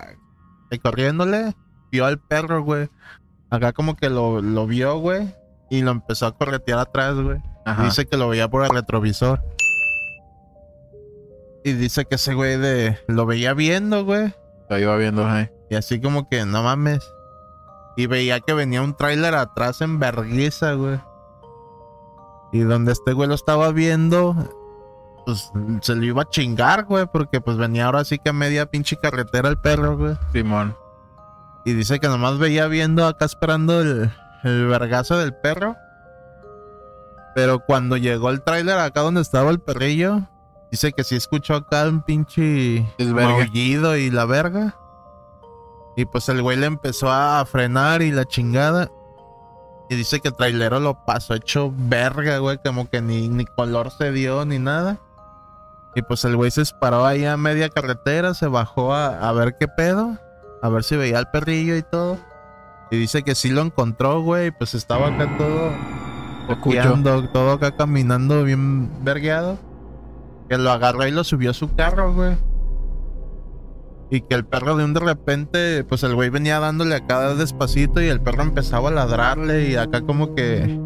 [0.71, 1.55] y corriéndole,
[1.93, 2.89] vio al perro, güey.
[3.51, 5.35] Acá como que lo, lo vio, güey,
[5.71, 7.39] y lo empezó a corretear atrás, güey.
[7.83, 9.43] Dice que lo veía por el retrovisor.
[11.67, 14.33] Y dice que ese güey de lo veía viendo, güey.
[14.69, 15.53] Lo iba viendo, eh.
[15.69, 17.13] Y así como que no mames.
[17.97, 21.01] Y veía que venía un tráiler atrás en vergüenza, güey.
[22.53, 24.37] Y donde este güey lo estaba viendo,
[25.27, 25.51] pues
[25.81, 28.97] se lo iba a chingar, güey, porque pues venía ahora sí que a media pinche
[28.97, 30.17] carretera el perro, güey.
[30.33, 30.77] Simón.
[31.65, 34.13] Y dice que nomás veía viendo acá esperando el,
[34.45, 35.75] el vergazo del perro.
[37.35, 40.29] Pero cuando llegó el tráiler acá donde estaba el perrillo,
[40.71, 44.77] dice que sí escuchó acá un pinche maullido y la verga.
[45.97, 48.91] Y pues el güey le empezó a frenar y la chingada.
[49.89, 53.91] Y dice que el trailero lo pasó hecho verga, güey, como que ni, ni color
[53.91, 54.99] se dio ni nada.
[55.95, 59.57] Y pues el güey se paró ahí a media carretera, se bajó a, a ver
[59.59, 60.19] qué pedo,
[60.61, 62.19] a ver si veía al perrillo y todo.
[62.91, 65.71] Y dice que sí lo encontró, güey, pues estaba acá todo
[66.49, 66.61] Escucho.
[66.61, 69.57] coqueando, todo acá caminando bien vergueado.
[70.49, 72.37] Que lo agarró y lo subió a su carro, güey.
[74.11, 78.01] Y que el perro de un de repente, pues el güey venía dándole acá despacito
[78.01, 80.79] y el perro empezaba a ladrarle y acá como que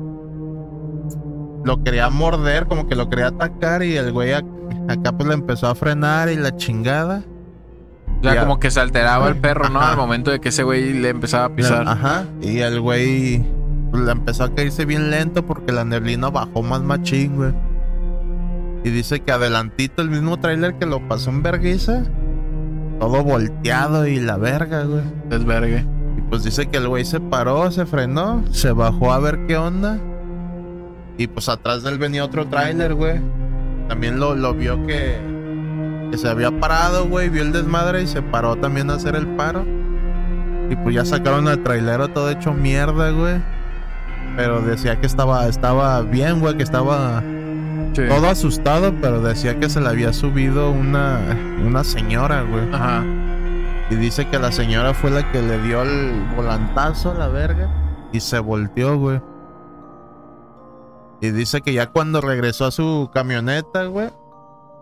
[1.65, 5.35] lo quería morder, como que lo quería atacar y el güey ac- acá pues le
[5.35, 7.23] empezó a frenar y la chingada.
[8.19, 8.41] O sea, Ya.
[8.41, 9.81] como que se alteraba el perro, ¿no?
[9.81, 9.91] Ajá.
[9.93, 11.87] Al momento de que ese güey le empezaba a pisar.
[11.87, 12.25] Ajá.
[12.41, 13.45] Y el güey
[13.91, 17.53] pues, le empezó a caerse bien lento porque la neblina bajó más machín, güey.
[18.83, 22.05] Y dice que adelantito el mismo tráiler que lo pasó en vergüenza.
[22.99, 25.03] Todo volteado y la verga, güey.
[25.29, 25.85] Desvergue.
[26.17, 29.57] Y pues dice que el güey se paró, se frenó, se bajó a ver qué
[29.57, 29.99] onda.
[31.19, 33.21] Y pues atrás de él venía otro tráiler, güey.
[33.89, 35.19] También lo, lo vio que,
[36.11, 37.29] que se había parado, güey.
[37.29, 39.65] Vio el desmadre y se paró también a hacer el paro.
[40.71, 43.43] Y pues ya sacaron al trailero todo hecho mierda, güey.
[44.37, 47.23] Pero decía que estaba, estaba bien, güey, que estaba
[47.93, 48.03] Sí.
[48.09, 51.21] todo asustado, pero decía que se le había subido una,
[51.65, 52.73] una señora, güey.
[52.73, 53.05] Ajá.
[53.91, 57.69] Y dice que la señora fue la que le dio el volantazo a la verga
[58.13, 59.21] y se volteó, güey.
[61.21, 64.11] Y dice que ya cuando regresó a su camioneta, güey,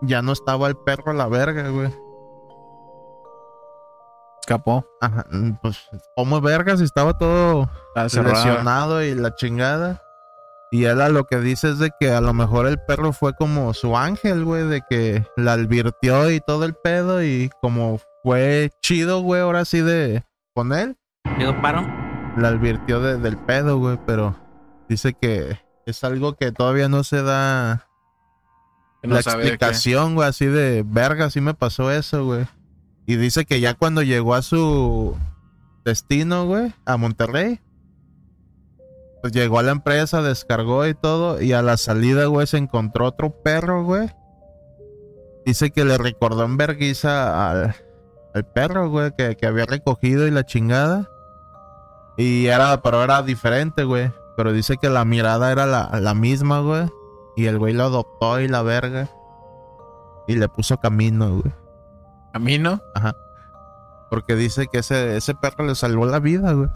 [0.02, 1.92] ya no estaba el perro a la verga, güey.
[4.40, 4.84] Escapó.
[5.00, 5.26] Ajá,
[5.62, 10.02] pues, como verga si estaba todo lesionado y la chingada.
[10.70, 13.32] Y él a lo que dice es de que a lo mejor el perro fue
[13.34, 18.70] como su ángel, güey, de que la advirtió y todo el pedo y como fue
[18.82, 20.96] chido, güey, ahora sí de con él,
[21.38, 21.86] Pido paro.
[22.36, 24.36] la advirtió de- del pedo, güey, pero
[24.88, 27.86] dice que es algo que todavía no se da
[29.02, 32.46] no la explicación, güey, así de verga, así me pasó eso, güey.
[33.06, 35.16] Y dice que ya cuando llegó a su
[35.84, 37.60] destino, güey, a Monterrey,
[39.20, 43.06] pues llegó a la empresa, descargó y todo, y a la salida, güey, se encontró
[43.06, 44.10] otro perro, güey.
[45.44, 47.74] Dice que le recordó en verguiza al,
[48.34, 51.08] al perro, güey, que, que había recogido y la chingada.
[52.16, 54.12] Y era, pero era diferente, güey.
[54.36, 56.88] Pero dice que la mirada era la, la misma, güey.
[57.36, 59.08] Y el güey lo adoptó y la verga.
[60.26, 61.54] Y le puso camino, güey.
[62.32, 62.80] Camino.
[64.10, 66.68] Porque dice que ese, ese perro le salvó la vida, güey.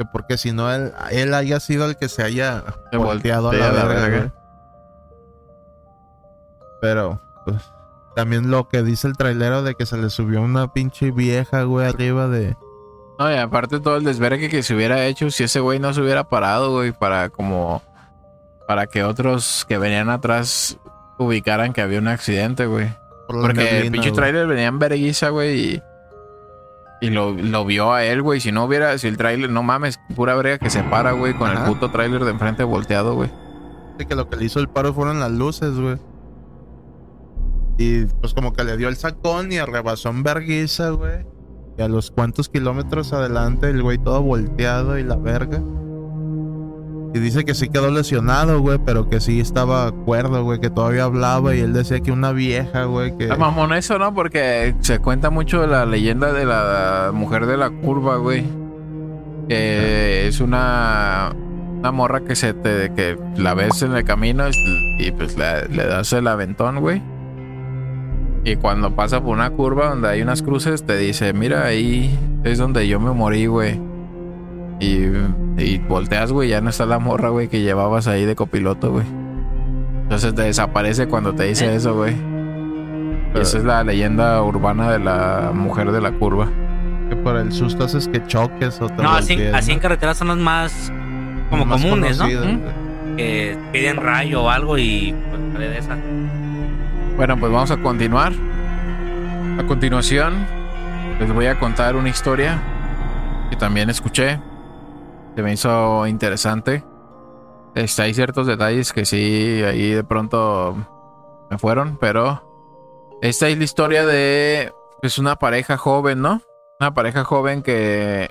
[0.00, 3.54] Que porque si no, él, él haya sido el que se haya Se volteado a
[3.54, 4.32] la verga.
[6.80, 7.60] Pero, pues,
[8.16, 11.86] también lo que dice el trailero de que se le subió una pinche vieja, güey,
[11.86, 12.56] arriba de...
[13.18, 16.00] No, y aparte todo el desvergue que se hubiera hecho si ese güey no se
[16.00, 17.82] hubiera parado, güey, para como.
[18.66, 20.78] Para que otros que venían atrás
[21.18, 22.88] ubicaran que había un accidente, güey.
[23.26, 24.16] por Porque el pinche güey.
[24.16, 25.82] trailer venía en vergüenza, güey, y.
[27.00, 28.40] Y lo, lo vio a él, güey.
[28.40, 31.50] Si no hubiera, si el trailer, no mames, pura brega que se para, güey, con
[31.50, 31.64] Ajá.
[31.64, 33.30] el puto trailer de enfrente volteado, güey.
[33.94, 35.96] Dice que lo que le hizo el paro fueron las luces, güey.
[37.78, 41.24] Y pues como que le dio el sacón y arrebasó en verguiza, güey.
[41.78, 45.62] Y a los cuantos kilómetros adelante el güey todo volteado y la verga.
[47.12, 51.04] Y dice que sí quedó lesionado, güey, pero que sí estaba cuerdo, güey, que todavía
[51.04, 53.26] hablaba y él decía que una vieja, güey, que...
[53.26, 54.14] Mamón eso, ¿no?
[54.14, 58.44] Porque se cuenta mucho de la leyenda de la mujer de la curva, güey.
[59.48, 61.32] Que es una,
[61.80, 65.68] una morra que se te que la ves en el camino y, y, pues le,
[65.68, 67.02] le das el aventón, güey.
[68.44, 72.58] Y cuando pasa por una curva donde hay unas cruces, te dice, mira, ahí es
[72.58, 73.89] donde yo me morí, güey.
[74.80, 75.04] Y,
[75.62, 79.06] y volteas, güey, ya no está la morra, güey, que llevabas ahí de copiloto, güey.
[80.02, 82.16] Entonces te desaparece cuando te dice eso, güey.
[83.34, 86.48] Y esa es la leyenda urbana de la mujer de la curva.
[87.08, 89.82] que por el susto haces que choques o te No, así, así en ¿no?
[89.82, 90.92] carretera son los más
[91.50, 92.26] como Más comunes, ¿no?
[92.26, 93.16] ¿Mm?
[93.16, 95.96] Que piden rayo o algo y pues de esa.
[97.16, 98.32] Bueno, pues vamos a continuar.
[99.58, 100.32] A continuación,
[101.20, 102.58] les voy a contar una historia
[103.50, 104.40] que también escuché.
[105.34, 106.84] Que me hizo interesante.
[107.74, 110.76] Este, hay ciertos detalles que sí, ahí de pronto
[111.50, 116.42] me fueron, pero esta es la historia de pues una pareja joven, ¿no?
[116.80, 118.30] Una pareja joven que,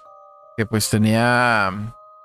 [0.58, 1.72] que pues tenía,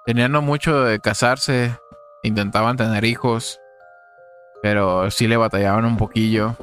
[0.07, 1.79] tenía no mucho de casarse,
[2.23, 3.61] intentaban tener hijos,
[4.63, 6.57] pero sí le batallaban un poquillo.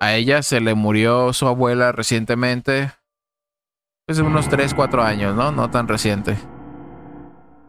[0.00, 2.92] A ella se le murió su abuela recientemente,
[4.06, 5.52] pues unos 3, 4 años, ¿no?
[5.52, 6.36] No tan reciente.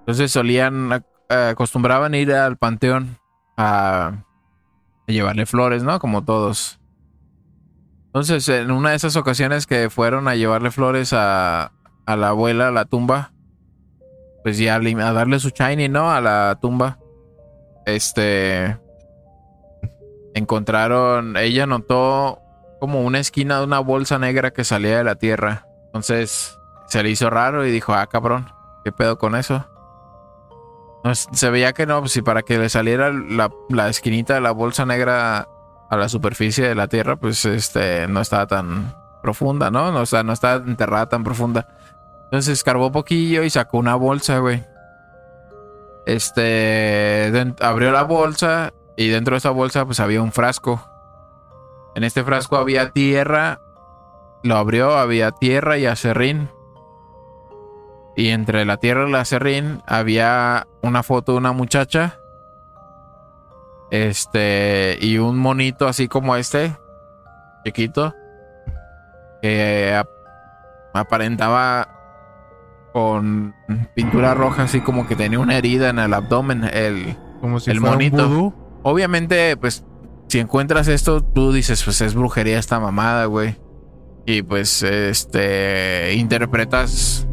[0.01, 3.17] Entonces solían, acostumbraban ir al panteón
[3.55, 4.23] a,
[5.07, 5.99] llevarle flores, ¿no?
[5.99, 6.79] Como todos.
[8.07, 11.71] Entonces, en una de esas ocasiones que fueron a llevarle flores a,
[12.05, 13.31] a la abuela a la tumba,
[14.43, 16.11] pues ya a darle su shiny, ¿no?
[16.11, 16.97] A la tumba.
[17.85, 18.77] Este.
[20.33, 21.37] Encontraron.
[21.37, 22.39] Ella notó
[22.79, 25.67] como una esquina de una bolsa negra que salía de la tierra.
[25.85, 28.49] Entonces se le hizo raro y dijo: Ah, cabrón,
[28.83, 29.67] ¿qué pedo con eso?
[31.03, 34.41] No, se veía que no, pues si para que le saliera la, la esquinita de
[34.41, 35.47] la bolsa negra
[35.89, 39.87] a la superficie de la tierra, pues este no estaba tan profunda, ¿no?
[39.99, 41.67] O sea, no estaba enterrada tan profunda.
[42.25, 44.63] Entonces escarbó poquillo y sacó una bolsa, güey.
[46.05, 50.81] Este abrió la bolsa y dentro de esa bolsa pues había un frasco.
[51.95, 53.59] En este frasco había tierra.
[54.43, 56.49] Lo abrió, había tierra y acerrín.
[58.15, 62.17] Y entre la tierra y el acerrín había una foto de una muchacha.
[63.89, 66.77] Este, y un monito así como este,
[67.65, 68.15] chiquito,
[69.41, 70.07] que ap-
[70.93, 71.89] aparentaba
[72.93, 73.53] con
[73.93, 76.63] pintura roja, así como que tenía una herida en el abdomen.
[76.63, 78.27] El, Como si el fuera monito.
[78.29, 79.83] un obviamente, pues,
[80.27, 83.57] si encuentras esto, tú dices, pues es brujería esta mamada, güey.
[84.25, 87.27] Y pues, este, interpretas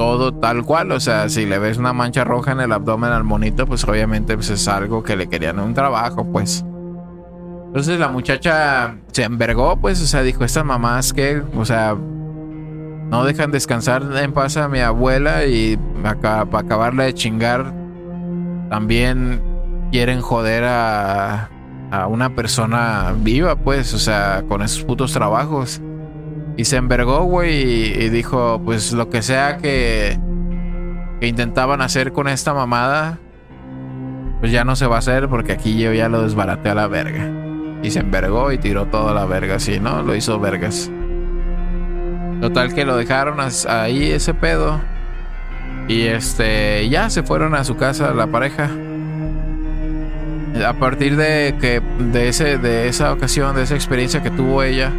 [0.00, 0.92] todo tal cual.
[0.92, 4.34] O sea, si le ves una mancha roja en el abdomen al monito, pues obviamente
[4.34, 6.64] pues, es algo que le querían un trabajo, pues.
[7.66, 13.24] Entonces la muchacha se envergó, pues, o sea, dijo, estas mamás que, o sea, no
[13.26, 17.70] dejan descansar en paz a mi abuela y para acabarla de chingar,
[18.70, 19.42] también
[19.92, 21.50] quieren joder a,
[21.90, 25.82] a una persona viva, pues, o sea, con esos putos trabajos.
[26.60, 30.18] Y se envergó, güey, y, dijo, pues lo que sea que,
[31.22, 33.18] intentaban hacer con esta mamada,
[34.40, 36.86] pues ya no se va a hacer porque aquí yo ya lo desbaraté a la
[36.86, 37.30] verga.
[37.82, 40.02] Y se envergó y tiró toda la verga, así, ¿no?
[40.02, 40.90] Lo hizo vergas.
[42.42, 44.82] Total que lo dejaron ahí ese pedo.
[45.88, 48.68] Y este, ya se fueron a su casa la pareja.
[50.66, 51.80] A partir de que
[52.12, 54.92] de ese de esa ocasión, de esa experiencia que tuvo ella,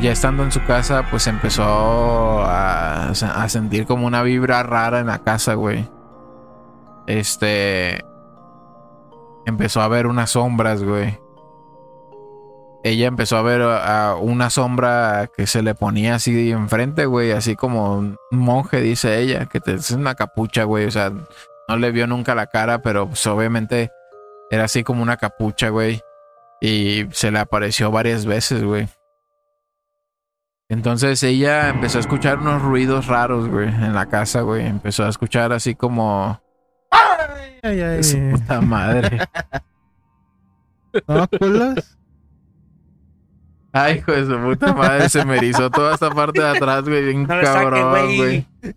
[0.00, 3.12] ya estando en su casa, pues empezó a,
[3.48, 5.88] sentir como una vibra rara en la casa, güey.
[7.06, 8.04] Este
[9.44, 11.18] empezó a ver unas sombras, güey
[12.84, 17.54] ella empezó a ver a una sombra que se le ponía así enfrente, güey, así
[17.54, 21.12] como un monje, dice ella, que te, es una capucha, güey, o sea,
[21.68, 23.90] no le vio nunca la cara, pero pues, obviamente
[24.50, 26.00] era así como una capucha, güey,
[26.60, 28.88] y se le apareció varias veces, güey.
[30.72, 35.10] Entonces ella empezó a escuchar unos ruidos raros, güey, en la casa, güey, empezó a
[35.10, 36.40] escuchar así como...
[36.90, 38.02] Ay, ay, ay.
[38.02, 39.18] Su puta madre.
[41.06, 41.98] ¿No, culas?
[43.70, 47.04] Ay, hijo de su puta madre, se me erizó toda esta parte de atrás, güey,
[47.04, 48.16] bien No cabrón, güey.
[48.16, 48.74] güey.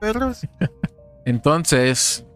[0.00, 0.48] Perros.
[1.24, 2.26] Entonces,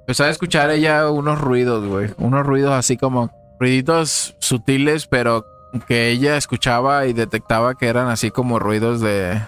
[0.00, 2.12] empezó a escuchar ella unos ruidos, güey.
[2.18, 3.30] Unos ruidos así como
[3.62, 5.46] ruiditos sutiles, pero
[5.86, 9.40] que ella escuchaba y detectaba que eran así como ruidos de.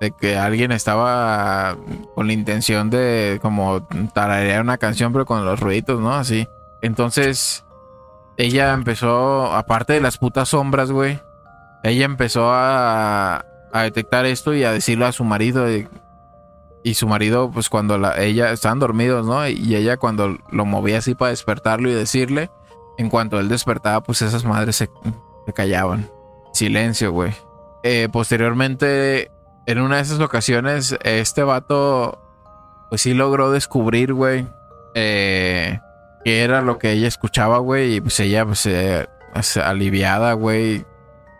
[0.00, 1.76] de que alguien estaba
[2.14, 3.84] con la intención de como
[4.14, 6.14] tararear una canción, pero con los ruiditos, ¿no?
[6.14, 6.46] Así.
[6.82, 7.64] Entonces,
[8.36, 11.20] ella empezó, aparte de las putas sombras, güey,
[11.82, 15.66] ella empezó a, a detectar esto y a decirlo a su marido.
[16.82, 19.46] Y su marido, pues cuando la, ella estaban dormidos, ¿no?
[19.48, 22.50] Y ella cuando lo movía así para despertarlo y decirle,
[22.98, 24.90] en cuanto él despertaba, pues esas madres se,
[25.46, 26.10] se callaban.
[26.52, 27.32] Silencio, güey.
[27.82, 29.30] Eh, posteriormente,
[29.66, 32.20] en una de esas ocasiones, este vato,
[32.90, 34.46] pues sí logró descubrir, güey,
[34.94, 35.80] eh,
[36.24, 37.96] qué era lo que ella escuchaba, güey.
[37.96, 40.84] Y pues ella, pues, eh, pues, aliviada, güey,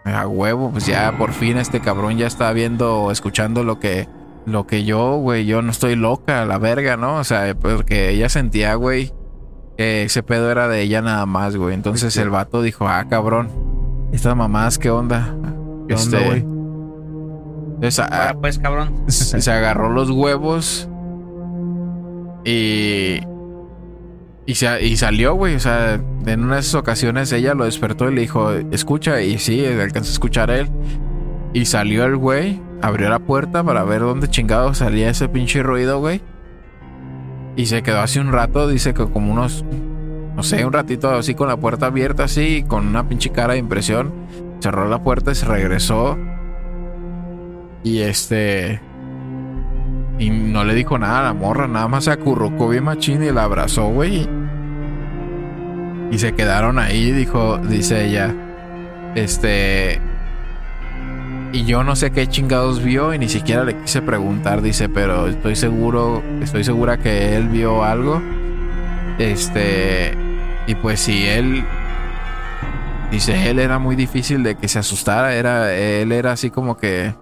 [0.05, 4.09] a huevo, pues ya por fin este cabrón ya está viendo escuchando lo que,
[4.47, 7.17] lo que yo, güey, yo no estoy loca, la verga, ¿no?
[7.17, 9.13] O sea, porque ella sentía, güey,
[9.77, 11.75] que ese pedo era de ella nada más, güey.
[11.75, 13.49] Entonces el vato dijo, ah, cabrón,
[14.13, 15.35] estas mamás, ¿qué onda?
[15.89, 16.39] ¿Qué onda, Este, güey?
[17.75, 19.05] entonces, ah, Ahora pues, cabrón.
[19.09, 20.89] se se agarró los huevos
[22.45, 23.21] y
[24.45, 25.55] y, se- y salió, güey.
[25.55, 25.95] O sea,
[26.27, 29.21] en una de esas ocasiones ella lo despertó y le dijo, escucha.
[29.23, 30.69] Y sí, alcanzó a escuchar a él.
[31.53, 36.01] Y salió el güey, abrió la puerta para ver dónde chingado salía ese pinche ruido,
[36.01, 36.21] güey.
[37.57, 39.65] Y se quedó así un rato, dice que como unos,
[40.35, 43.61] no sé, un ratito así con la puerta abierta, así, con una pinche cara de
[43.61, 44.13] impresión.
[44.61, 46.19] Cerró la puerta y se regresó.
[47.85, 48.81] Y este.
[50.19, 53.31] Y no le dijo nada a la morra, nada más se acurrucó bien machín y
[53.33, 54.29] la abrazó, güey.
[56.11, 58.35] Y se quedaron ahí, dijo, dice ella.
[59.15, 60.01] Este.
[61.53, 65.27] Y yo no sé qué chingados vio y ni siquiera le quise preguntar, dice, pero
[65.27, 68.23] estoy seguro, estoy segura que él vio algo.
[69.19, 70.17] Este.
[70.67, 71.65] Y pues si él.
[73.11, 77.15] Dice, él era muy difícil de que se asustara, era, él era así como que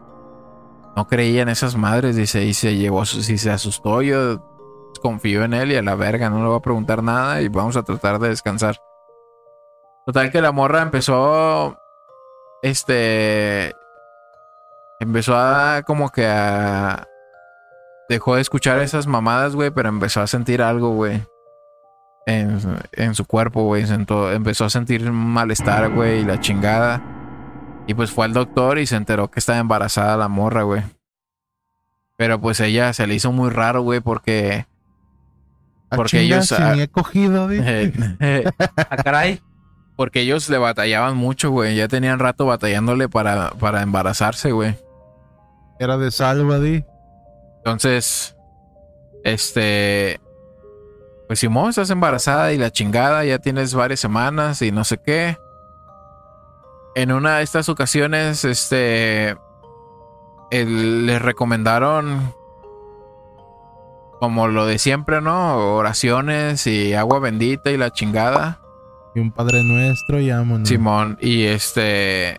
[0.94, 4.40] no creía en esas madres, dice, y se llevó, si se asustó, yo
[5.02, 7.76] confío en él y a la verga, no le voy a preguntar nada y vamos
[7.76, 8.80] a tratar de descansar.
[10.06, 11.76] Total que la morra empezó,
[12.62, 13.72] este,
[15.00, 17.06] empezó a como que a...
[18.08, 21.22] Dejó de escuchar esas mamadas, güey, pero empezó a sentir algo, güey.
[22.26, 22.58] En,
[22.92, 23.84] en su cuerpo, güey.
[23.88, 27.00] Empezó a sentir un malestar, güey, y la chingada.
[27.86, 30.82] Y pues fue al doctor y se enteró que estaba embarazada la morra, güey.
[32.16, 34.66] Pero pues ella se le hizo muy raro, güey, porque...
[35.92, 38.44] Ah, Porque ellos, si ah, he cogido, eh,
[38.76, 39.40] Ah, caray.
[39.96, 41.74] porque ellos le batallaban mucho, güey.
[41.76, 44.76] Ya tenían rato batallándole para, para embarazarse, güey.
[45.80, 46.84] Era de salva, di.
[47.56, 48.36] Entonces,
[49.24, 50.20] Este.
[51.26, 55.36] Pues Simón, estás embarazada y la chingada, ya tienes varias semanas y no sé qué.
[56.94, 59.36] En una de estas ocasiones, este.
[60.50, 62.34] el- les recomendaron.
[64.20, 65.76] Como lo de siempre, ¿no?
[65.76, 68.60] Oraciones y agua bendita y la chingada.
[69.14, 70.68] Y un padre nuestro y vámonos.
[70.68, 72.36] Simón, y este.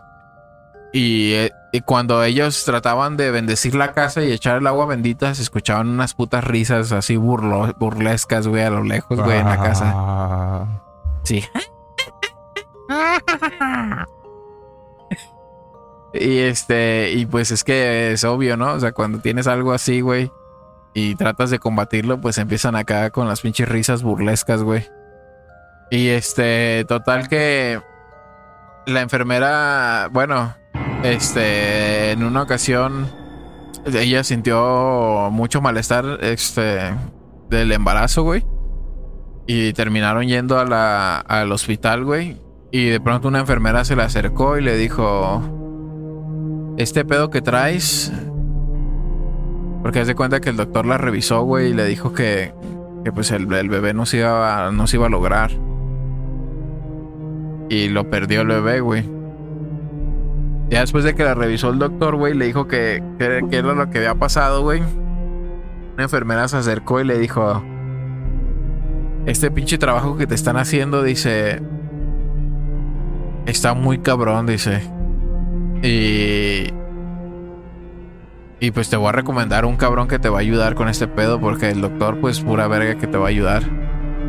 [0.93, 5.33] Y, eh, y cuando ellos trataban de bendecir la casa y echar el agua bendita,
[5.35, 9.57] se escuchaban unas putas risas así burlo- burlescas, güey, a lo lejos, güey, en la
[9.57, 9.93] casa.
[9.95, 10.65] Ah.
[11.23, 11.43] Sí.
[16.13, 18.73] Y este, y pues es que es obvio, ¿no?
[18.73, 20.29] O sea, cuando tienes algo así, güey,
[20.93, 24.89] y tratas de combatirlo, pues empiezan acá con las pinches risas burlescas, güey.
[25.89, 27.81] Y este, total que
[28.87, 30.53] la enfermera, bueno,
[31.03, 33.07] este, en una ocasión,
[33.85, 36.79] ella sintió mucho malestar, este,
[37.49, 38.45] del embarazo, güey.
[39.47, 42.37] Y terminaron yendo a la, al hospital, güey.
[42.71, 45.41] Y de pronto una enfermera se le acercó y le dijo:
[46.77, 48.13] Este pedo que traes.
[49.81, 52.53] Porque haz de cuenta que el doctor la revisó, güey, y le dijo que,
[53.03, 55.51] que pues el, el bebé no iba, a- no se iba a lograr.
[57.69, 59.03] Y lo perdió el bebé, güey.
[60.71, 63.89] Ya después de que la revisó el doctor, güey, le dijo que, que, era lo
[63.89, 64.81] que había pasado, güey.
[65.95, 67.61] Una enfermera se acercó y le dijo:
[69.25, 71.61] Este pinche trabajo que te están haciendo, dice.
[73.45, 74.81] Está muy cabrón, dice.
[75.83, 76.73] Y.
[78.61, 81.05] Y pues te voy a recomendar un cabrón que te va a ayudar con este
[81.05, 83.63] pedo, porque el doctor, pues pura verga que te va a ayudar.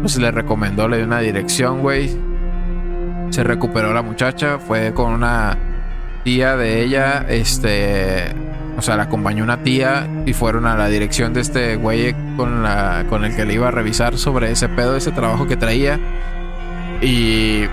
[0.01, 2.11] Pues le recomendó, le dio una dirección, güey.
[3.31, 5.57] Se recuperó la muchacha, fue con una
[6.25, 8.35] tía de ella, este.
[8.77, 12.63] O sea, la acompañó una tía y fueron a la dirección de este güey con,
[12.63, 16.01] la, con el que le iba a revisar sobre ese pedo, ese trabajo que traía.
[17.03, 17.65] Y,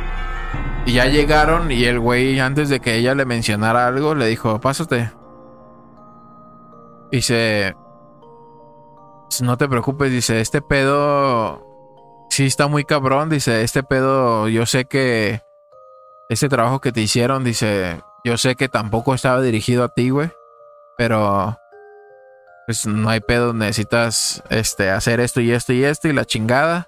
[0.86, 4.60] y ya llegaron y el güey, antes de que ella le mencionara algo, le dijo,
[4.60, 5.12] pásate.
[7.12, 7.76] Dice,
[9.42, 11.66] no te preocupes, dice, este pedo
[12.30, 15.42] sí está muy cabrón, dice, este pedo yo sé que
[16.30, 20.32] este trabajo que te hicieron, dice, yo sé que tampoco estaba dirigido a ti, güey,
[20.98, 21.58] pero
[22.66, 26.88] pues no hay pedo, necesitas este hacer esto y esto y esto y la chingada.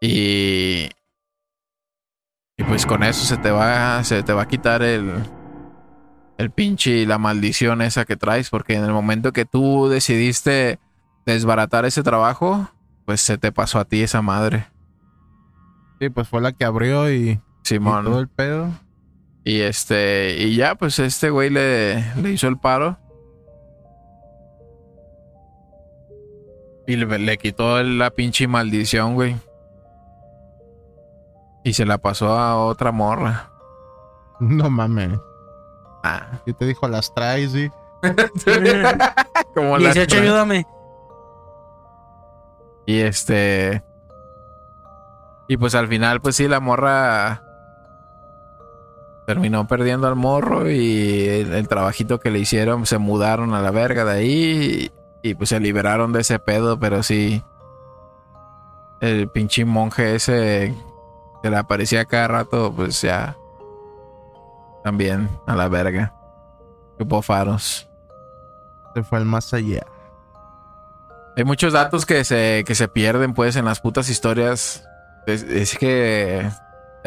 [0.00, 0.88] Y
[2.56, 5.14] y pues con eso se te va se te va a quitar el
[6.38, 10.78] el pinche y la maldición esa que traes porque en el momento que tú decidiste
[11.26, 12.70] desbaratar ese trabajo,
[13.04, 14.66] pues se te pasó a ti esa madre.
[16.00, 18.04] Sí, pues fue la que abrió y, y Simón.
[18.04, 18.70] todo el pedo.
[19.48, 22.98] Y este, y ya, pues este güey le, le hizo el paro.
[26.86, 29.36] Y le, le quitó la pinche maldición, güey.
[31.64, 33.50] Y se la pasó a otra morra.
[34.40, 35.18] No mames.
[36.04, 36.40] Ah.
[36.44, 36.86] ¿Qué te dijo?
[36.86, 37.70] Las traes, sí.
[39.54, 40.66] Como las 18, tra- ayúdame.
[42.86, 43.82] Y este.
[45.48, 47.42] Y pues al final, pues sí, la morra
[49.28, 53.70] terminó perdiendo al morro y el, el trabajito que le hicieron se mudaron a la
[53.70, 54.90] verga de ahí
[55.22, 57.44] y, y, pues se liberaron de ese pedo, pero sí.
[59.02, 60.74] El pinche monje ese
[61.42, 63.36] que le aparecía cada rato, pues ya.
[64.82, 66.14] También a la verga.
[66.98, 67.86] Chupó faros.
[68.94, 69.84] Se fue al más allá.
[71.36, 74.88] Hay muchos datos que se, que se pierden, pues, en las putas historias.
[75.26, 76.48] Es, es que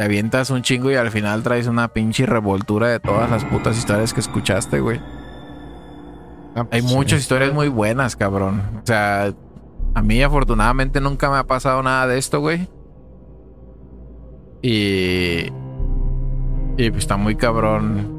[0.02, 3.78] te avientas un chingo y al final traes una pinche revoltura de todas las putas
[3.78, 4.98] historias que escuchaste, güey.
[6.56, 6.96] Ah, Hay pues, sí.
[6.96, 8.62] muchas historias muy buenas, cabrón.
[8.82, 9.32] O sea,
[9.94, 12.68] a mí afortunadamente nunca me ha pasado nada de esto, güey.
[14.60, 15.52] Y...
[16.78, 18.10] Y pues está muy cabrón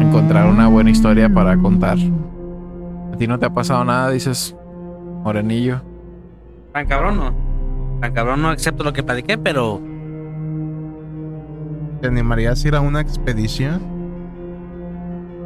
[0.00, 1.98] encontrar una buena historia para contar.
[3.12, 4.54] ¿A ti no te ha pasado nada, dices,
[5.24, 5.82] Morenillo?
[6.72, 7.51] Tan cabrón no.
[8.02, 9.80] Tan cabrón no, excepto lo que platiqué, pero
[12.00, 13.80] ¿Te animarías a ir a una expedición?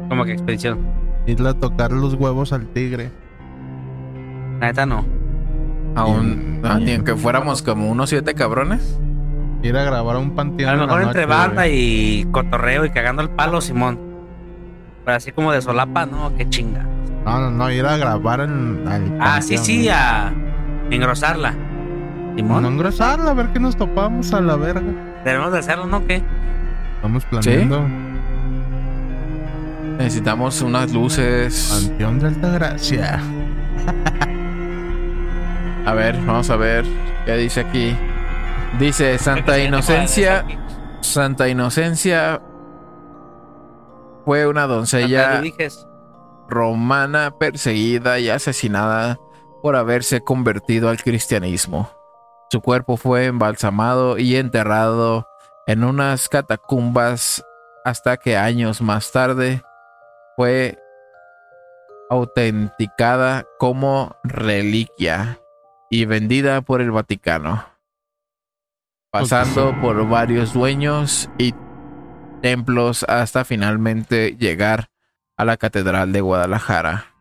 [0.09, 0.79] como que expedición.
[1.27, 3.11] Irle a tocar los huevos al tigre.
[4.59, 5.05] La neta no.
[5.95, 8.97] Aún, ah, ni aunque fuéramos como unos siete cabrones.
[9.61, 10.69] Ir a grabar a un panteón.
[10.69, 13.99] A lo mejor entre banda y cotorreo y cagando el palo, Simón.
[15.05, 16.87] Pero así como de solapa, no, qué chinga.
[17.25, 20.33] No, no, no, ir a grabar en, al Ah, sí, panteón, sí, a
[20.89, 21.53] engrosarla.
[22.37, 25.21] Simón, No engrosarla, a ver qué nos topamos a la verga.
[25.25, 26.05] debemos de hacerlo, ¿no?
[26.05, 26.23] ¿Qué?
[26.95, 27.87] Estamos planeando
[29.97, 31.69] Necesitamos unas luces.
[31.71, 33.19] Panteón de Altagracia.
[35.85, 36.85] A ver, vamos a ver
[37.25, 37.95] qué dice aquí.
[38.77, 40.45] Dice Santa Inocencia.
[40.99, 42.41] Santa Inocencia
[44.25, 45.41] fue una doncella
[46.49, 49.17] romana perseguida y asesinada
[49.63, 51.89] por haberse convertido al cristianismo.
[52.49, 55.27] Su cuerpo fue embalsamado y enterrado
[55.65, 57.45] en unas catacumbas
[57.83, 59.61] hasta que años más tarde
[60.35, 60.77] fue
[62.09, 65.39] autenticada como reliquia
[65.89, 67.65] y vendida por el Vaticano,
[69.11, 71.53] pasando por varios dueños y
[72.41, 74.89] templos hasta finalmente llegar
[75.35, 77.13] a la Catedral de Guadalajara.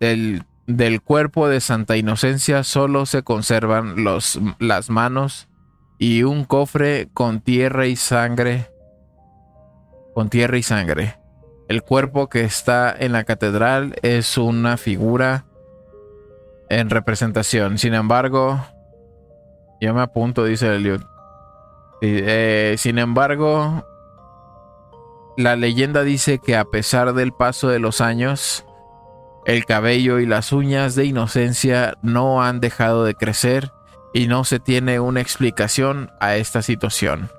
[0.00, 5.48] Del, del cuerpo de Santa Inocencia solo se conservan los, las manos
[5.98, 8.70] y un cofre con tierra y sangre.
[10.14, 11.18] Con tierra y sangre.
[11.68, 15.46] El cuerpo que está en la catedral es una figura
[16.68, 17.78] en representación.
[17.78, 18.60] Sin embargo,
[19.80, 21.02] yo me apunto, dice Elliot.
[22.02, 23.86] Eh, sin embargo,
[25.36, 28.66] la leyenda dice que a pesar del paso de los años,
[29.44, 33.72] el cabello y las uñas de inocencia no han dejado de crecer
[34.14, 37.30] y no se tiene una explicación a esta situación.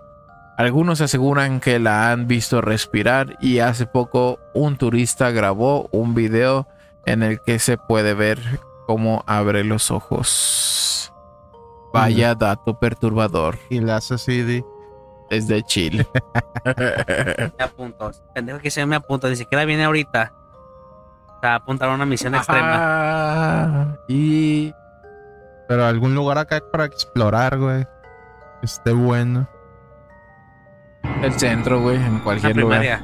[0.58, 6.68] Algunos aseguran que la han visto respirar y hace poco un turista grabó un video
[7.06, 8.40] en el que se puede ver
[8.86, 11.12] cómo abre los ojos.
[11.94, 13.58] Vaya dato perturbador.
[13.70, 14.66] Y la hace CD.
[15.30, 16.08] Desde Chile.
[17.58, 18.12] me apunto.
[18.34, 19.30] Pendejo que se me apunta.
[19.30, 20.34] Ni siquiera viene ahorita.
[21.44, 23.98] O sea, apuntar a una misión extrema.
[24.08, 24.74] Y.
[25.68, 27.84] Pero algún lugar acá para explorar, güey.
[28.62, 29.50] esté bueno.
[31.22, 33.02] El centro, güey, en cualquier lugar.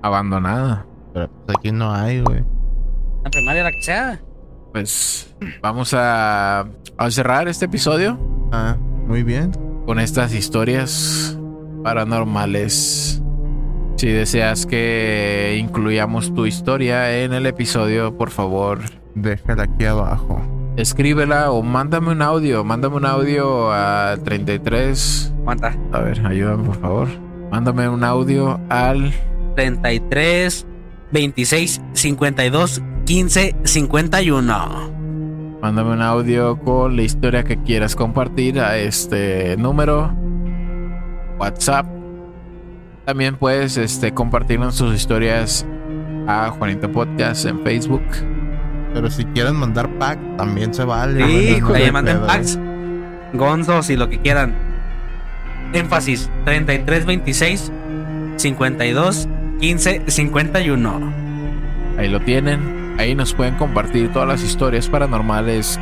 [0.00, 0.86] Abandonada.
[1.12, 2.42] Pero pues aquí no hay, güey.
[3.22, 4.22] La primaria, la que sea.
[4.72, 6.60] Pues vamos a,
[6.96, 8.18] a cerrar este episodio.
[8.52, 9.52] Ah, muy bien.
[9.84, 11.38] Con estas historias
[11.82, 13.22] paranormales.
[13.96, 18.80] Si deseas que incluyamos tu historia en el episodio, por favor,
[19.14, 20.42] déjala aquí abajo.
[20.76, 22.64] Escríbela o mándame un audio.
[22.64, 25.32] Mándame un audio al 33.
[25.44, 25.76] ¿Cuánta?
[25.92, 27.08] A ver, ayúdame por favor.
[27.52, 29.12] Mándame un audio al
[29.54, 30.66] 33
[31.12, 34.94] 26 52 15 51.
[35.62, 40.12] Mándame un audio con la historia que quieras compartir a este número.
[41.38, 41.93] WhatsApp.
[43.04, 45.66] También puedes este, compartirnos sus historias
[46.26, 48.02] a Juanito Podcast en Facebook.
[48.94, 51.26] Pero si quieren mandar pack, también se vale.
[51.26, 52.58] Sí, no manden packs.
[53.34, 54.54] Gonzos y lo que quieran.
[55.72, 57.72] Énfasis 33 26
[58.36, 59.28] 52
[59.60, 61.12] 15 51.
[61.98, 62.94] Ahí lo tienen.
[62.98, 65.78] Ahí nos pueden compartir todas las historias paranormales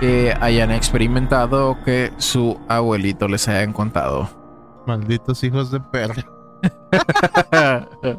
[0.00, 4.45] que hayan experimentado o que su abuelito les hayan contado.
[4.86, 6.14] Malditos hijos de perra.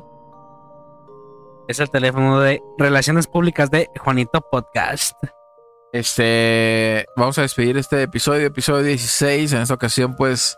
[1.68, 5.18] es el teléfono de Relaciones Públicas de Juanito Podcast.
[5.94, 9.54] Este, vamos a despedir este episodio, episodio 16.
[9.54, 10.58] En esta ocasión, pues,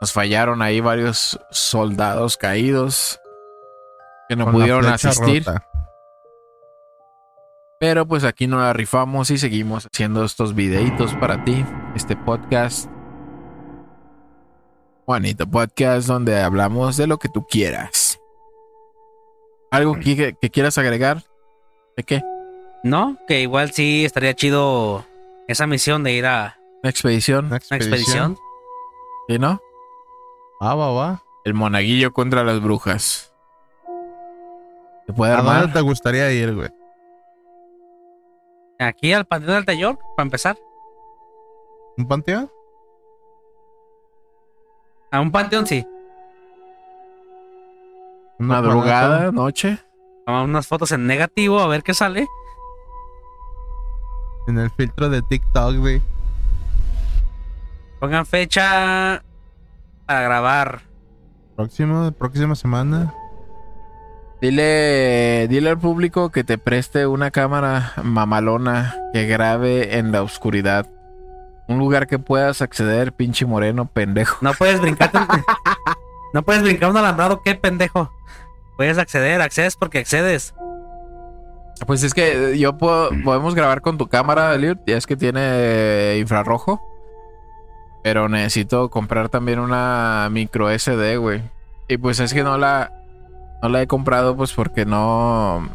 [0.00, 3.20] nos fallaron ahí varios soldados caídos
[4.28, 5.44] que no pudieron asistir.
[7.80, 12.88] Pero pues aquí no la rifamos y seguimos haciendo estos videitos para ti, este podcast.
[15.04, 18.20] Juanito Podcast, donde hablamos de lo que tú quieras.
[19.70, 21.24] ¿Algo que, quieras agregar?
[21.96, 22.22] ¿De qué?
[22.82, 25.04] No, que igual sí estaría chido
[25.48, 26.58] esa misión de ir a...
[26.82, 27.46] Una expedición.
[27.46, 28.38] Una expedición.
[29.28, 29.60] ¿Sí, no?
[30.60, 31.22] Ah, va, va.
[31.44, 33.34] El monaguillo contra las brujas.
[35.06, 35.56] ¿Te puede armar?
[35.56, 36.70] ¿A dónde te gustaría ir, güey?
[38.78, 40.56] Aquí al Panteón del Taller, para empezar.
[41.96, 42.50] ¿Un panteón?
[45.14, 45.86] A un panteón, sí.
[48.36, 49.78] Madrugada, noche.
[50.26, 52.26] Tomamos unas fotos en negativo a ver qué sale.
[54.48, 56.02] En el filtro de TikTok, güey.
[58.00, 59.22] Pongan fecha
[60.04, 60.82] para grabar.
[61.54, 63.14] Próximo, próxima semana.
[64.40, 70.90] Dile, dile al público que te preste una cámara mamalona que grabe en la oscuridad.
[71.66, 74.38] Un lugar que puedas acceder, pinche moreno, pendejo.
[74.40, 75.10] No puedes brincar.
[76.34, 78.10] no puedes brincar un alambrado, qué pendejo.
[78.76, 80.54] Puedes acceder, accedes porque accedes.
[81.86, 86.16] Pues es que yo puedo, podemos grabar con tu cámara, Eliot, ya es que tiene
[86.18, 86.80] infrarrojo.
[88.02, 91.42] Pero necesito comprar también una micro SD, güey.
[91.88, 92.92] Y pues es que no la
[93.62, 95.68] No la he comprado pues porque no...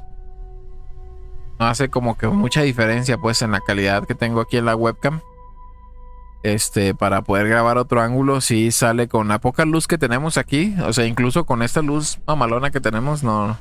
[1.60, 4.76] No hace como que mucha diferencia pues en la calidad que tengo aquí en la
[4.76, 5.22] webcam.
[6.42, 10.76] Este, para poder grabar otro ángulo, sí sale con la poca luz que tenemos aquí.
[10.86, 13.58] O sea, incluso con esta luz mamalona que tenemos, no.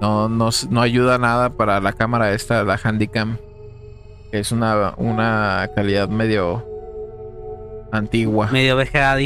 [0.00, 3.38] No, no, no ayuda nada para la cámara esta, la Handycam.
[4.30, 6.64] Que es una, una calidad medio
[7.90, 8.48] antigua.
[8.52, 9.16] Medio VGA.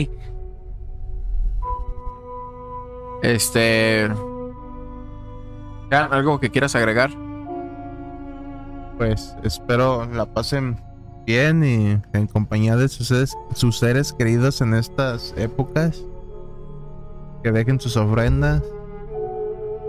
[3.23, 4.11] Este.
[5.91, 7.11] ¿Algo que quieras agregar?
[8.97, 10.81] Pues espero la pasen
[11.27, 16.03] bien y en compañía de sus seres, sus seres queridos en estas épocas.
[17.43, 18.62] Que dejen sus ofrendas.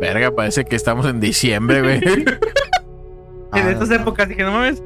[0.01, 2.01] Verga, parece que estamos en diciembre, güey.
[3.55, 4.81] En estas épocas dije, no mames,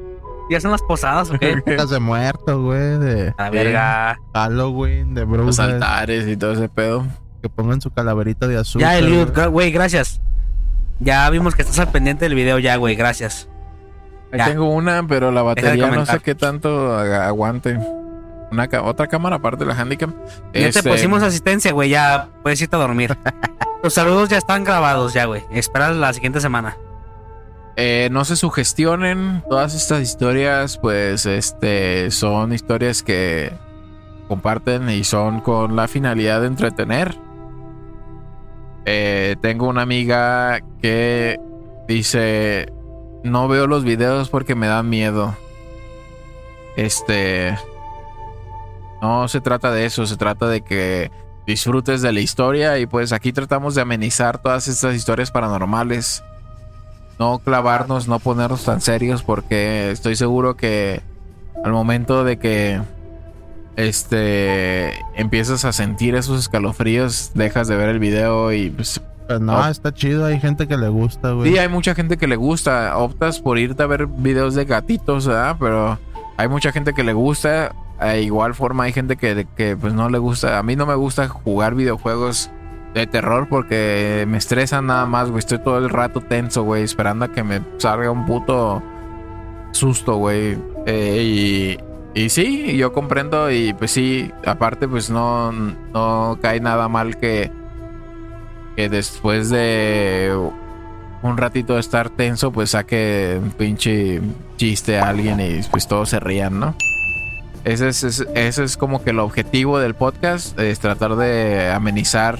[0.50, 1.52] ya son las posadas, ¿o qué?
[1.66, 2.98] Épocas de muertos, güey.
[2.98, 4.18] De A verga.
[4.34, 5.58] Halloween, de Los brujas.
[5.60, 7.06] altares y todo ese pedo.
[7.40, 8.82] Que pongan su calaverita de azul.
[8.82, 10.20] Ya, Eliud, güey, gracias.
[11.00, 13.48] Ya vimos que estás al pendiente del video, ya, güey, gracias.
[14.32, 17.78] Ahí tengo una, pero la de batería no sé qué tanto aguante.
[18.50, 20.14] Una ca- otra cámara aparte de la Handicam.
[20.54, 23.16] Ya Este, te pusimos asistencia, güey, ya puedes irte a dormir.
[23.82, 25.42] Los saludos ya están grabados, ya, güey.
[25.52, 26.76] Espera la siguiente semana.
[27.76, 29.44] eh, no se sugestionen.
[29.48, 33.52] Todas estas historias, pues, este, son historias que
[34.28, 37.14] comparten y son con la finalidad de entretener.
[38.86, 41.38] Eh, tengo una amiga que
[41.86, 42.72] dice,
[43.28, 45.36] no veo los videos porque me dan miedo.
[46.76, 47.56] Este,
[49.02, 51.10] no se trata de eso, se trata de que
[51.46, 56.22] disfrutes de la historia y pues aquí tratamos de amenizar todas estas historias paranormales
[57.18, 61.02] no clavarnos, no ponernos tan serios porque estoy seguro que
[61.64, 62.80] al momento de que
[63.76, 69.56] este empiezas a sentir esos escalofríos, dejas de ver el video y pues, Pues no,
[69.56, 69.68] Oh.
[69.68, 70.24] está chido.
[70.26, 71.52] Hay gente que le gusta, güey.
[71.52, 75.26] sí hay mucha gente que le gusta, optas por irte a ver videos de gatitos,
[75.28, 75.56] ¿verdad?
[75.60, 75.98] Pero
[76.36, 80.08] hay mucha gente que le gusta, de igual forma hay gente que, que pues no
[80.08, 82.50] le gusta, a mí no me gusta jugar videojuegos
[82.94, 85.40] de terror porque me estresan nada más, güey.
[85.40, 88.82] Estoy todo el rato tenso, güey, esperando a que me salga un puto
[89.72, 90.56] susto, güey.
[90.86, 91.76] Eh,
[92.14, 97.18] y, y sí, yo comprendo y pues sí, aparte pues no, no cae nada mal
[97.18, 97.52] que,
[98.78, 100.32] que después de
[101.22, 104.20] un ratito de estar tenso, pues saque un pinche
[104.56, 106.76] chiste a alguien y pues todos se rían, ¿no?
[107.64, 112.38] Ese es, ese- es como que el objetivo del podcast, es tratar de amenizar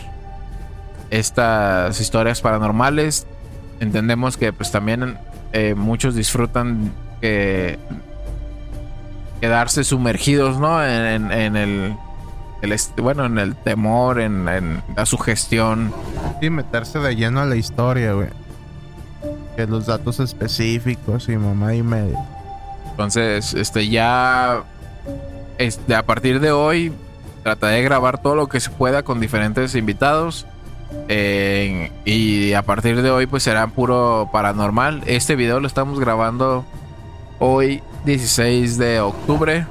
[1.10, 3.26] estas historias paranormales.
[3.80, 5.18] Entendemos que pues también
[5.52, 7.80] eh, muchos disfrutan que
[9.40, 10.84] quedarse sumergidos, ¿no?
[10.86, 11.96] En- en el,
[12.62, 15.92] el bueno, en el temor, en, en la sugestión.
[16.40, 18.28] Sí, meterse de lleno a la historia, güey.
[19.56, 22.18] Que los datos específicos y mamá y medio.
[22.90, 24.64] Entonces, este ya
[25.58, 26.92] este, a partir de hoy
[27.42, 30.46] trataré de grabar todo lo que se pueda con diferentes invitados.
[31.08, 35.02] Eh, y a partir de hoy pues será puro paranormal.
[35.06, 36.64] Este video lo estamos grabando
[37.38, 39.66] hoy 16 de octubre.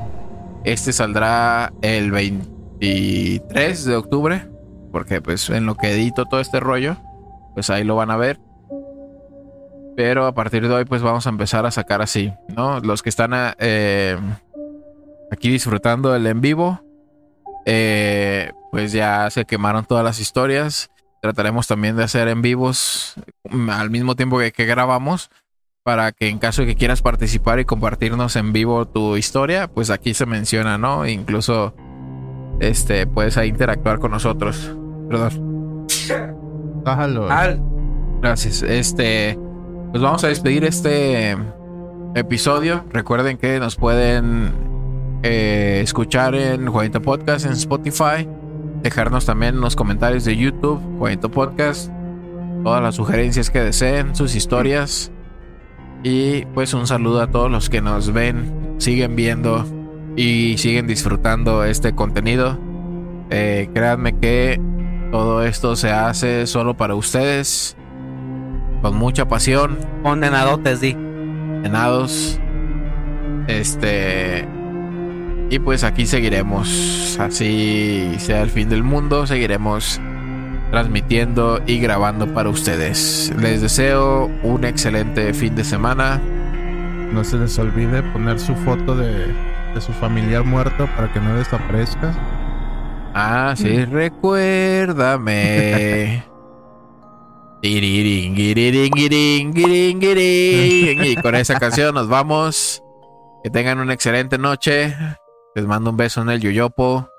[0.63, 2.11] Este saldrá el
[2.79, 4.47] 23 de octubre.
[4.91, 6.97] Porque pues en lo que edito todo este rollo,
[7.53, 8.39] pues ahí lo van a ver.
[9.95, 12.79] Pero a partir de hoy, pues vamos a empezar a sacar así, ¿no?
[12.79, 14.17] Los que están eh,
[15.31, 16.81] aquí disfrutando del en vivo,
[17.65, 20.91] eh, pues ya se quemaron todas las historias.
[21.21, 23.15] Trataremos también de hacer en vivos
[23.49, 25.31] mm, al mismo tiempo que, que grabamos,
[25.81, 29.89] para que en caso de que quieras participar y compartirnos en vivo tu historia, pues
[29.89, 31.07] aquí se menciona, ¿no?
[31.07, 31.73] Incluso
[32.59, 34.75] este puedes ahí interactuar con nosotros.
[35.09, 35.85] Perdón.
[36.83, 37.27] Bájalo.
[37.29, 37.55] Ah,
[38.21, 38.63] Gracias.
[38.63, 39.37] Este,
[39.91, 41.37] pues vamos a despedir este
[42.15, 42.83] episodio.
[42.91, 44.51] Recuerden que nos pueden
[45.23, 48.27] eh, escuchar en Juanito Podcast en Spotify.
[48.81, 51.91] Dejarnos también en los comentarios de YouTube, Juanito Podcast.
[52.63, 55.11] Todas las sugerencias que deseen, sus historias.
[56.03, 59.65] Y pues un saludo a todos los que nos ven, siguen viendo
[60.17, 62.59] y siguen disfrutando este contenido.
[63.29, 64.59] Eh, créanme que
[65.11, 67.77] todo esto se hace solo para ustedes
[68.81, 70.91] con mucha pasión, condenadotes, di.
[71.63, 72.39] enados.
[73.47, 74.45] Este.
[75.49, 77.17] Y pues aquí seguiremos.
[77.19, 80.01] Así sea el fin del mundo, seguiremos
[80.71, 83.33] transmitiendo y grabando para ustedes.
[83.39, 86.21] Les deseo un excelente fin de semana.
[87.13, 89.33] No se les olvide poner su foto de,
[89.73, 92.13] de su familiar muerto para que no desaparezca.
[93.13, 95.33] Ah, sí, recuérdame.
[97.61, 98.91] Guirín, guirín.
[101.03, 102.83] Y con esa canción nos vamos.
[103.43, 104.95] Que tengan una excelente noche.
[105.55, 107.09] Les mando un beso en el yoyopo.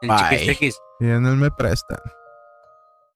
[0.00, 0.18] El Bye.
[0.30, 0.80] chiquis chiquis.
[1.00, 1.98] Y en él me prestan.